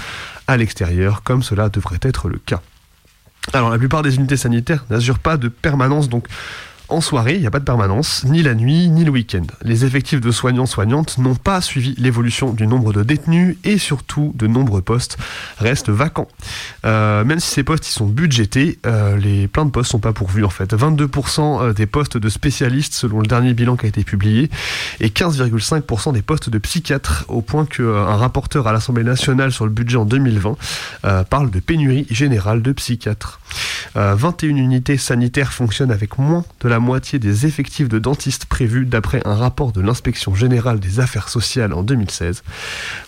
[0.46, 2.60] à l'extérieur comme cela devrait être le cas.
[3.52, 6.26] Alors la plupart des unités sanitaires n'assurent pas de permanence, donc
[6.88, 9.44] en soirée, il n'y a pas de permanence, ni la nuit, ni le week-end.
[9.62, 14.46] Les effectifs de soignants-soignantes n'ont pas suivi l'évolution du nombre de détenus et surtout de
[14.46, 15.18] nombreux postes
[15.58, 16.28] restent vacants.
[16.84, 20.44] Euh, même si ces postes sont budgétés, euh, les plein de postes sont pas pourvus
[20.44, 20.74] en fait.
[20.74, 24.50] 22% des postes de spécialistes selon le dernier bilan qui a été publié
[25.00, 29.70] et 15,5% des postes de psychiatres au point qu'un rapporteur à l'Assemblée nationale sur le
[29.70, 30.56] budget en 2020
[31.04, 33.40] euh, parle de pénurie générale de psychiatres.
[33.96, 38.44] Euh, 21 unités sanitaires fonctionnent avec moins de la la moitié des effectifs de dentistes
[38.44, 42.44] prévus d'après un rapport de l'inspection générale des affaires sociales en 2016.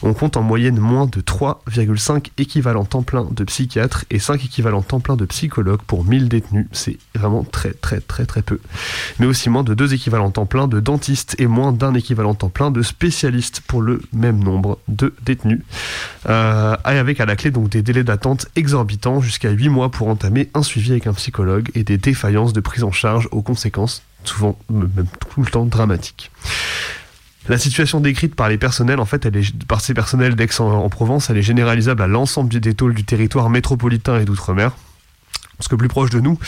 [0.02, 4.82] On compte en moyenne moins de 3,5 équivalents temps plein de psychiatres et 5 équivalents
[4.82, 6.66] temps plein de psychologues pour 1000 détenus.
[6.72, 8.58] C'est vraiment très très très très peu.
[9.20, 12.48] Mais aussi moins de 2 équivalents temps plein de dentistes et moins d'un équivalent temps
[12.48, 15.60] plein de spécialistes pour le même nombre de détenus.
[16.28, 20.50] Euh, avec à la clé donc des délais d'attente exorbitants jusqu'à 8 mois pour entamer
[20.54, 23.42] un suivi avec un psychologue et des défaillances de prise en charge aux
[24.24, 26.30] souvent même tout le temps dramatiques.
[27.48, 31.38] La situation décrite par les personnels, en fait, elle est, par ces personnels d'Aix-en-Provence, elle
[31.38, 34.72] est généralisable à l'ensemble des tôles du territoire métropolitain et d'outre-mer.
[35.56, 36.38] Parce que plus proche de nous,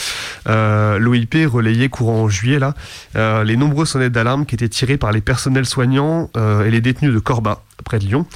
[0.48, 2.74] euh, l'OIP relayait courant en juillet là,
[3.16, 6.80] euh, les nombreuses sonnettes d'alarme qui étaient tirées par les personnels soignants euh, et les
[6.80, 8.26] détenus de Corba près de Lyon,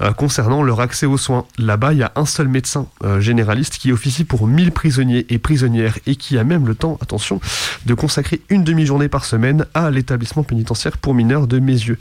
[0.00, 1.44] euh, concernant leur accès aux soins.
[1.58, 5.38] Là-bas, il y a un seul médecin euh, généraliste qui officie pour 1000 prisonniers et
[5.38, 7.40] prisonnières et qui a même le temps, attention,
[7.86, 11.98] de consacrer une demi-journée par semaine à l'établissement pénitentiaire pour mineurs de Mézieux.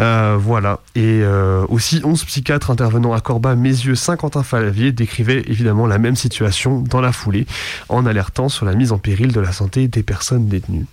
[0.00, 0.80] Euh, voilà.
[0.94, 1.22] Et
[1.68, 7.12] aussi 11 psychiatres intervenant à Corba, Mézieux, Saint-Quentin-Falavier décrivaient évidemment la même situation dans la
[7.12, 7.46] foulée,
[7.88, 10.86] en alertant sur la mise en péril de la santé des personnes détenues.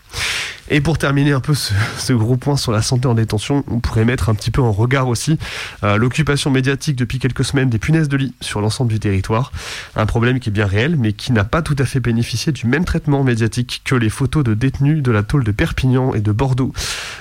[0.72, 4.06] Et pour terminer un peu ce, gros point sur la santé en détention, on pourrait
[4.06, 5.40] mettre un petit peu en regard aussi
[5.84, 9.52] euh, l'occupation médiatique depuis quelques semaines des punaises de lit sur l'ensemble du territoire.
[9.96, 12.68] Un problème qui est bien réel, mais qui n'a pas tout à fait bénéficié du
[12.68, 16.32] même traitement médiatique que les photos de détenus de la tôle de Perpignan et de
[16.32, 16.72] Bordeaux,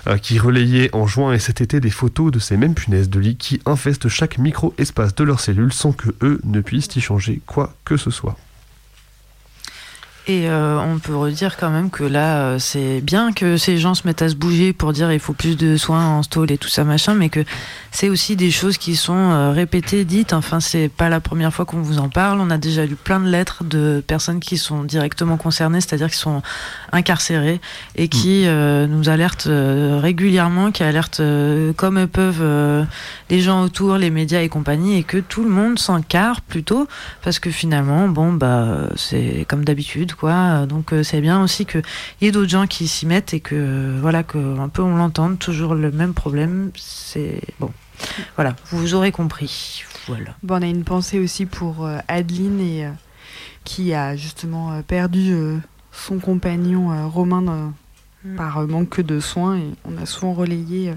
[0.09, 3.19] euh, qui relayaient en juin et cet été des photos de ces mêmes punaises de
[3.19, 7.41] lit qui infestent chaque micro-espace de leurs cellules sans que eux ne puissent y changer
[7.47, 8.37] quoi que ce soit.
[10.31, 13.95] Et euh, on peut redire quand même que là, euh, c'est bien que ces gens
[13.95, 16.59] se mettent à se bouger pour dire il faut plus de soins en stall et
[16.59, 17.41] tout ça machin, mais que
[17.93, 20.35] c'est aussi des choses qui sont euh, répétées, dites.
[20.35, 22.43] Enfin, c'est pas la première fois qu'on vous en parle.
[22.43, 26.19] On a déjà lu plein de lettres de personnes qui sont directement concernées, c'est-à-dire qui
[26.19, 26.43] sont
[26.93, 27.63] incarcérées
[27.97, 28.85] et qui mm.
[28.85, 31.23] nous alertent régulièrement, qui alertent
[31.77, 32.87] comme peuvent
[33.31, 36.87] les gens autour, les médias et compagnie, et que tout le monde s'encarre plutôt
[37.23, 40.67] parce que finalement, bon bah c'est comme d'habitude quoi.
[40.67, 41.83] Donc euh, c'est bien aussi qu'il
[42.21, 44.97] y ait d'autres gens qui s'y mettent et que euh, voilà que un peu on
[44.97, 46.71] l'entende toujours le même problème.
[46.77, 47.73] C'est bon,
[48.37, 49.85] voilà, vous aurez compris.
[50.07, 50.37] Voilà.
[50.43, 52.89] Bon, on a une pensée aussi pour euh, Adeline et
[53.65, 55.35] qui a justement perdu
[55.93, 57.75] son compagnon Romain
[58.25, 58.37] mm.
[58.37, 60.95] par manque de soins et on a souvent relayé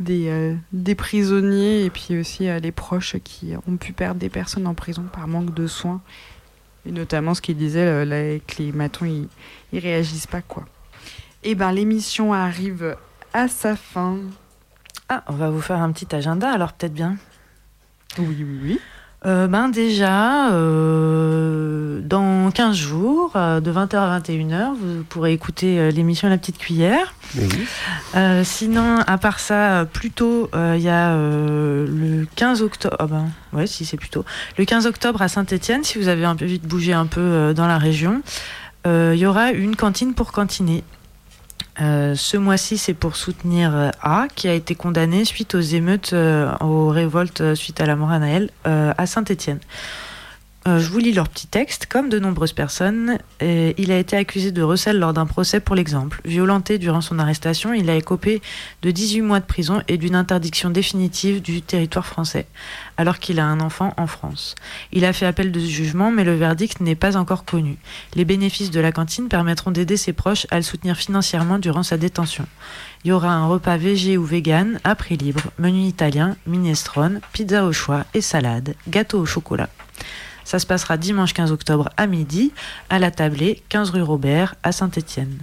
[0.00, 4.74] des, des, prisonniers et puis aussi les proches qui ont pu perdre des personnes en
[4.74, 6.00] prison par manque de soins
[6.86, 9.28] et notamment ce qu'il disait, les matons, ils,
[9.72, 10.64] ils réagissent pas, quoi.
[11.44, 12.96] Et eh ben l'émission arrive
[13.32, 14.18] à sa fin.
[15.08, 17.16] Ah, on va vous faire un petit agenda, alors peut-être bien?
[18.18, 18.80] Oui, oui, oui.
[19.24, 25.92] Euh, ben déjà, euh, dans 15 jours, euh, de 20h à 21h, vous pourrez écouter
[25.92, 27.14] l'émission La Petite Cuillère.
[28.42, 32.96] sinon, à part ça, plus tôt, il y a le 15 octobre.
[32.98, 34.24] Ah ben, ouais, si c'est plutôt.
[34.58, 37.78] Le 15 octobre à Saint-Etienne, si vous avez envie de bouger un peu dans la
[37.78, 38.22] région,
[38.86, 40.82] il y aura une cantine pour cantiner.
[41.80, 46.12] Euh, ce mois-ci, c'est pour soutenir euh, A, qui a été condamné suite aux émeutes,
[46.12, 49.60] euh, aux révoltes suite à la mort à Naël, à Saint-Étienne.
[50.68, 51.86] Euh, je vous lis leur petit texte.
[51.86, 56.20] Comme de nombreuses personnes, il a été accusé de recel lors d'un procès pour l'exemple.
[56.24, 58.40] Violenté durant son arrestation, il a écopé
[58.82, 62.46] de 18 mois de prison et d'une interdiction définitive du territoire français,
[62.96, 64.54] alors qu'il a un enfant en France.
[64.92, 67.76] Il a fait appel de ce jugement, mais le verdict n'est pas encore connu.
[68.14, 71.96] Les bénéfices de la cantine permettront d'aider ses proches à le soutenir financièrement durant sa
[71.96, 72.46] détention.
[73.04, 77.64] Il y aura un repas végé ou vegan à prix libre, menu italien, minestrone, pizza
[77.64, 79.68] au choix et salade, gâteau au chocolat.
[80.44, 82.52] Ça se passera dimanche 15 octobre à midi,
[82.90, 85.38] à la Tablée, 15 rue Robert, à Saint-Étienne.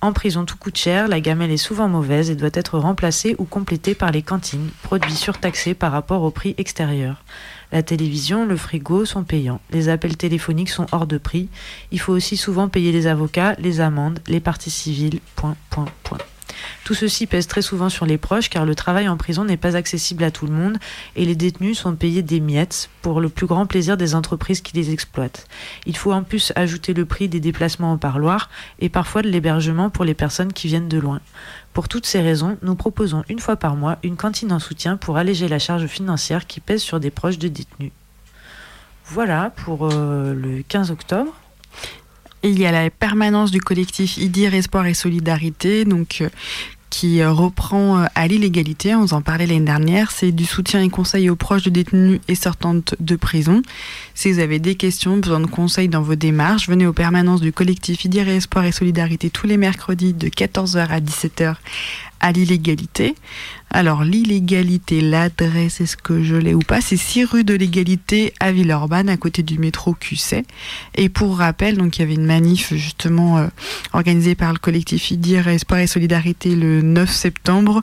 [0.00, 3.44] En prison, tout coûte cher, la gamelle est souvent mauvaise et doit être remplacée ou
[3.44, 7.24] complétée par les cantines, produits surtaxés par rapport au prix extérieur.
[7.72, 9.60] La télévision, le frigo sont payants.
[9.70, 11.48] Les appels téléphoniques sont hors de prix.
[11.90, 15.18] Il faut aussi souvent payer les avocats, les amendes, les parties civiles.
[15.34, 16.18] Point, point, point.
[16.84, 19.76] Tout ceci pèse très souvent sur les proches car le travail en prison n'est pas
[19.76, 20.78] accessible à tout le monde
[21.16, 24.74] et les détenus sont payés des miettes pour le plus grand plaisir des entreprises qui
[24.74, 25.46] les exploitent.
[25.86, 28.48] Il faut en plus ajouter le prix des déplacements au parloir
[28.78, 31.20] et parfois de l'hébergement pour les personnes qui viennent de loin.
[31.72, 35.16] Pour toutes ces raisons, nous proposons une fois par mois une cantine en soutien pour
[35.16, 37.92] alléger la charge financière qui pèse sur des proches de détenus.
[39.04, 41.32] Voilà pour euh, le 15 octobre.
[42.42, 46.28] Et il y a la permanence du collectif IDIR Espoir et Solidarité, euh,
[46.90, 50.82] qui euh, reprend euh, à l'illégalité, on vous en parlait l'année dernière, c'est du soutien
[50.82, 53.62] et conseil aux proches de détenus et sortantes de prison.
[54.14, 57.52] Si vous avez des questions, besoin de conseils dans vos démarches, venez aux permanences du
[57.52, 61.56] collectif IDIR Espoir et Solidarité tous les mercredis de 14h à 17h
[62.20, 63.14] à l'illégalité.
[63.70, 66.80] Alors l'illégalité, l'adresse, est-ce que je l'ai ou pas?
[66.80, 70.44] C'est 6 rue de l'égalité à Villeurbanne, à côté du métro QC.
[70.94, 73.46] Et pour rappel, donc il y avait une manif justement euh,
[73.92, 77.82] organisée par le collectif IDIR Espoir et Solidarité le 9 septembre,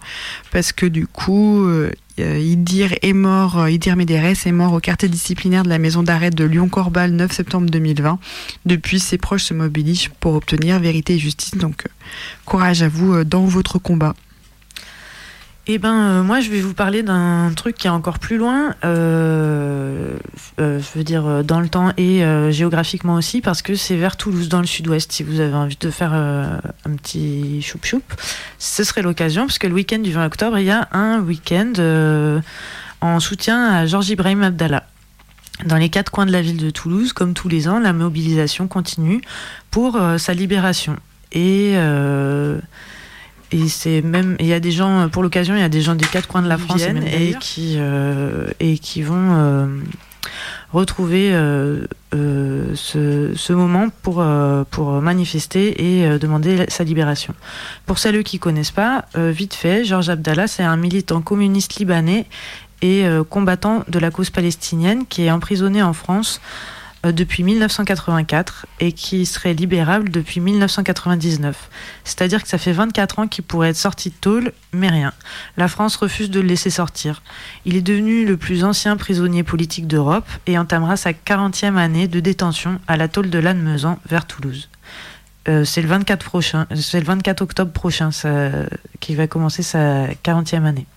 [0.52, 5.08] parce que du coup, euh, euh, Idir est mort, Idir Médérès est mort au quartier
[5.08, 8.18] disciplinaire de la maison d'arrêt de Lyon-Corbal 9 septembre 2020.
[8.66, 11.56] Depuis, ses proches se mobilisent pour obtenir vérité et justice.
[11.56, 11.84] Donc,
[12.46, 14.16] courage à vous dans votre combat.
[15.68, 18.76] Eh ben, euh, moi, je vais vous parler d'un truc qui est encore plus loin,
[18.84, 20.16] euh,
[20.60, 24.48] euh, je veux dire dans le temps et géographiquement aussi, parce que c'est vers Toulouse,
[24.48, 25.12] dans le sud-ouest.
[25.12, 28.04] Si vous avez envie de faire un petit choup-choup,
[28.60, 31.74] ce serait l'occasion, parce que le week-end du 20 octobre, il y a un week-end
[33.02, 34.84] en soutien à Georges Ibrahim Abdallah.
[35.66, 38.68] Dans les quatre coins de la ville de Toulouse, comme tous les ans, la mobilisation
[38.68, 39.22] continue
[39.72, 40.98] pour sa libération.
[41.32, 41.76] Et
[43.52, 45.96] et c'est même il y a des gens pour l'occasion il y a des gens
[45.96, 49.68] des quatre coins de la France viennent, et qui euh, et qui vont euh,
[50.74, 54.26] retrouver euh, ce, ce moment pour
[54.72, 57.34] pour manifester et demander sa libération.
[57.86, 62.26] Pour celles qui connaissent pas, vite fait, Georges Abdallah c'est un militant communiste libanais
[62.82, 66.42] et combattant de la cause palestinienne qui est emprisonné en France
[67.12, 71.70] depuis 1984 et qui serait libérable depuis 1999.
[72.04, 75.14] C'est-à-dire que ça fait 24 ans qu'il pourrait être sorti de tôle, mais rien.
[75.58, 77.22] La France refuse de le laisser sortir.
[77.66, 82.20] Il est devenu le plus ancien prisonnier politique d'Europe et entamera sa 40e année de
[82.20, 84.70] détention à la tôle de Lannemezan vers Toulouse.
[85.48, 88.10] Euh, c'est le 24 prochain, c'est le 24 octobre prochain
[89.00, 90.88] qui va commencer sa 40e année.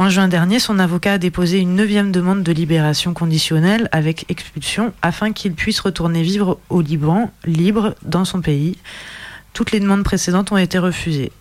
[0.00, 4.94] En juin dernier, son avocat a déposé une neuvième demande de libération conditionnelle avec expulsion
[5.02, 8.78] afin qu'il puisse retourner vivre au Liban, libre, dans son pays.
[9.52, 11.32] Toutes les demandes précédentes ont été refusées.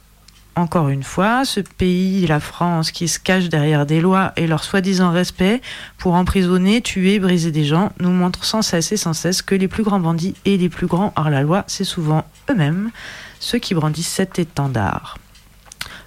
[0.57, 4.65] Encore une fois, ce pays, la France, qui se cache derrière des lois et leur
[4.65, 5.61] soi-disant respect
[5.97, 9.69] pour emprisonner, tuer, briser des gens, nous montre sans cesse et sans cesse que les
[9.69, 12.91] plus grands bandits et les plus grands hors-la-loi, c'est souvent eux-mêmes
[13.39, 15.15] ceux qui brandissent cet étendard.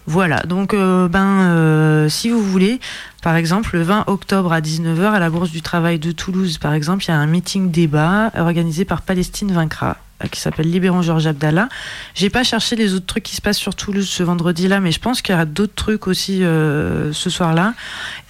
[0.06, 2.80] Voilà, donc euh, ben, euh, si vous voulez,
[3.22, 6.74] par exemple, le 20 octobre à 19h à la Bourse du Travail de Toulouse, par
[6.74, 11.02] exemple, il y a un meeting débat organisé par Palestine Vaincra euh, qui s'appelle Libérons
[11.02, 11.68] Georges Abdallah.
[12.16, 14.98] J'ai pas cherché les autres trucs qui se passent sur Toulouse ce vendredi-là, mais je
[14.98, 17.74] pense qu'il y aura d'autres trucs aussi ce soir-là.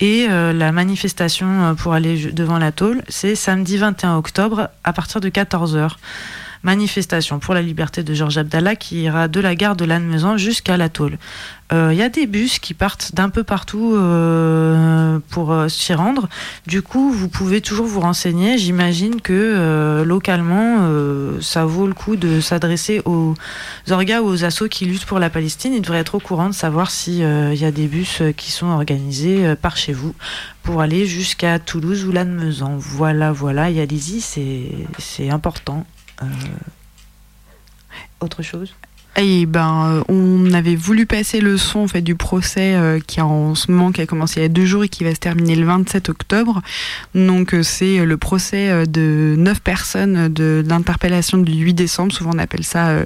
[0.01, 5.31] Et la manifestation pour aller devant la tôle, c'est samedi 21 octobre à partir de
[5.31, 5.97] 14h.
[6.63, 10.77] Manifestation pour la liberté de Georges Abdallah qui ira de la gare de Lannemezan jusqu'à
[10.77, 11.19] la tôle.
[11.73, 15.93] Euh, Il y a des bus qui partent d'un peu partout euh, pour euh, s'y
[15.95, 16.29] rendre.
[16.67, 18.59] Du coup, vous pouvez toujours vous renseigner.
[18.59, 23.35] J'imagine que euh, localement, euh, ça vaut le coup de s'adresser aux
[23.91, 25.73] orgas ou aux assos qui luttent pour la Palestine.
[25.73, 28.67] Ils devraient être au courant de savoir s'il y a des bus euh, qui sont
[28.67, 30.15] organisés euh, par chez vous
[30.63, 32.77] pour aller jusqu'à Toulouse ou Lannemezan.
[32.77, 33.71] Voilà, voilà.
[33.71, 35.87] Et allez-y, c'est important.
[36.23, 36.27] Euh,
[38.21, 38.75] Autre chose?
[39.17, 43.21] Et ben, euh, on avait voulu passer le son en fait, du procès euh, qui
[43.21, 45.21] en ce moment qui a commencé il y a deux jours et qui va se
[45.21, 46.63] terminer le 27 octobre.
[47.15, 52.11] Donc c'est le procès de neuf personnes de l'interpellation du 8 décembre.
[52.13, 53.05] Souvent on appelle ça,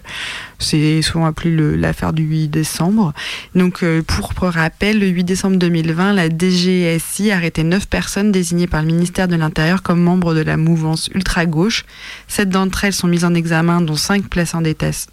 [0.58, 3.12] c'est souvent appelé l'affaire du 8 décembre.
[3.54, 8.66] Donc euh, pour, rappel, le 8 décembre 2020, la DGSI a arrêté neuf personnes désignées
[8.66, 11.84] par le ministère de l'Intérieur comme membres de la mouvance ultra-gauche.
[12.28, 14.62] Sept d'entre elles sont mises en examen, dont cinq placées en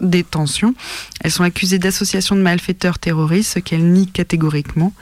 [0.00, 0.74] détention.
[1.20, 4.92] Elles sont accusées d'association de malfaiteurs terroristes, ce qu'elles nient catégoriquement.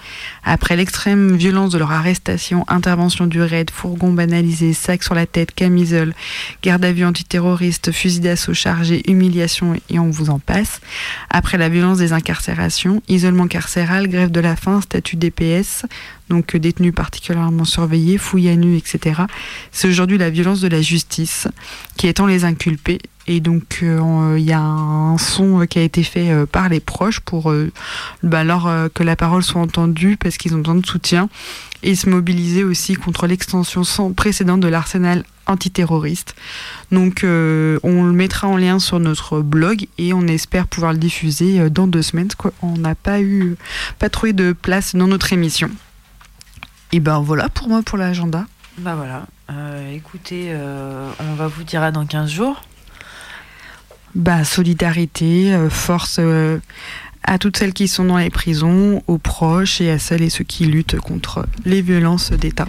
[0.44, 5.54] Après l'extrême violence de leur arrestation, intervention du raid, fourgon banalisé, sac sur la tête,
[5.54, 6.14] camisole,
[6.62, 10.80] garde à vue antiterroriste, fusil d'assaut chargé, humiliation et on vous en passe.
[11.30, 15.84] Après la violence des incarcérations, isolement carcéral, grève de la faim, statut DPS,
[16.28, 19.22] donc euh, détenus particulièrement surveillés, fouilles à nu, etc.
[19.70, 21.48] C'est aujourd'hui la violence de la justice
[21.96, 22.98] qui étend les inculpés.
[23.28, 26.44] Et donc euh, on- il y a un son euh, qui a été fait euh,
[26.44, 27.70] par les proches pour euh,
[28.24, 31.28] bah, alors euh, que la parole soit entendue parce qu'ils ont besoin de soutien
[31.84, 36.34] et se mobiliser aussi contre l'extension sans précédent de l'arsenal antiterroriste.
[36.90, 40.98] Donc euh, on le mettra en lien sur notre blog et on espère pouvoir le
[40.98, 42.28] diffuser euh, dans deux semaines.
[42.36, 42.52] Quoi.
[42.62, 43.56] On n'a pas eu,
[43.98, 45.70] pas trouvé de place dans notre émission.
[46.92, 48.46] Et ben voilà pour moi pour l'agenda.
[48.78, 49.26] Bah voilà.
[49.50, 52.62] Euh, écoutez, euh, on va vous dire à dans 15 jours.
[54.14, 56.20] Bah solidarité, force
[57.22, 60.44] à toutes celles qui sont dans les prisons, aux proches et à celles et ceux
[60.44, 62.68] qui luttent contre les violences d'État.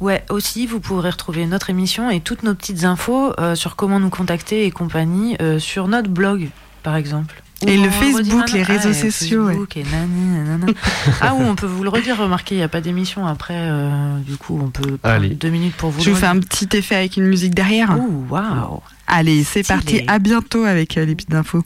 [0.00, 4.00] Ouais, aussi, vous pourrez retrouver notre émission et toutes nos petites infos euh, sur comment
[4.00, 6.48] nous contacter et compagnie euh, sur notre blog,
[6.82, 7.42] par exemple.
[7.66, 9.52] Et le Facebook, les Ah, réseaux et sociaux, ouais.
[9.52, 10.66] Facebook et nani, nanana.
[11.20, 14.18] ah oui, on peut vous le redire, remarquez, il n'y a pas d'émission après, euh,
[14.20, 16.96] du coup, on peut prendre deux minutes pour vous Je vous fais un petit effet
[16.96, 17.98] avec une musique derrière.
[17.98, 20.02] Ouh, waouh Allez, c'est parti.
[20.06, 21.62] À bientôt avec euh, les petites infos.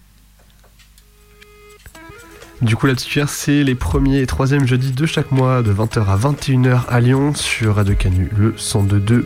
[2.63, 5.73] Du coup, la petite cuillère, c'est les premiers et troisièmes jeudis de chaque mois, de
[5.73, 9.25] 20h à 21h à Lyon, sur Radio Canu, le 102.2,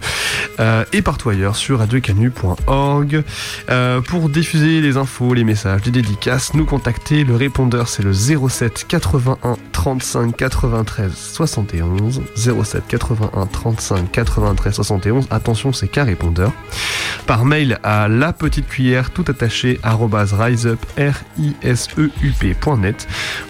[0.60, 3.22] euh, et partout ailleurs sur radiocanu.org.
[3.70, 7.22] Euh, pour diffuser les infos, les messages, les dédicaces, nous contacter.
[7.24, 12.22] Le répondeur, c'est le 07 81 35 93 71.
[12.34, 15.26] 07 81 35 93 71.
[15.30, 16.52] Attention, c'est qu'un répondeur.
[17.26, 20.34] Par mail à la petite cuillère, tout attaché, arrobase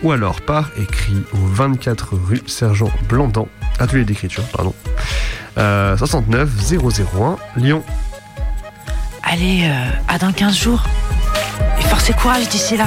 [0.03, 3.49] ou alors par écrit au 24 rue Sergent Blandan,
[3.79, 4.75] atelier d'écriture, pardon,
[5.59, 6.49] euh, 69
[7.17, 7.83] 001 Lyon.
[9.23, 10.85] Allez, euh, à dans 15 jours.
[11.79, 12.87] Et force et courage d'ici là.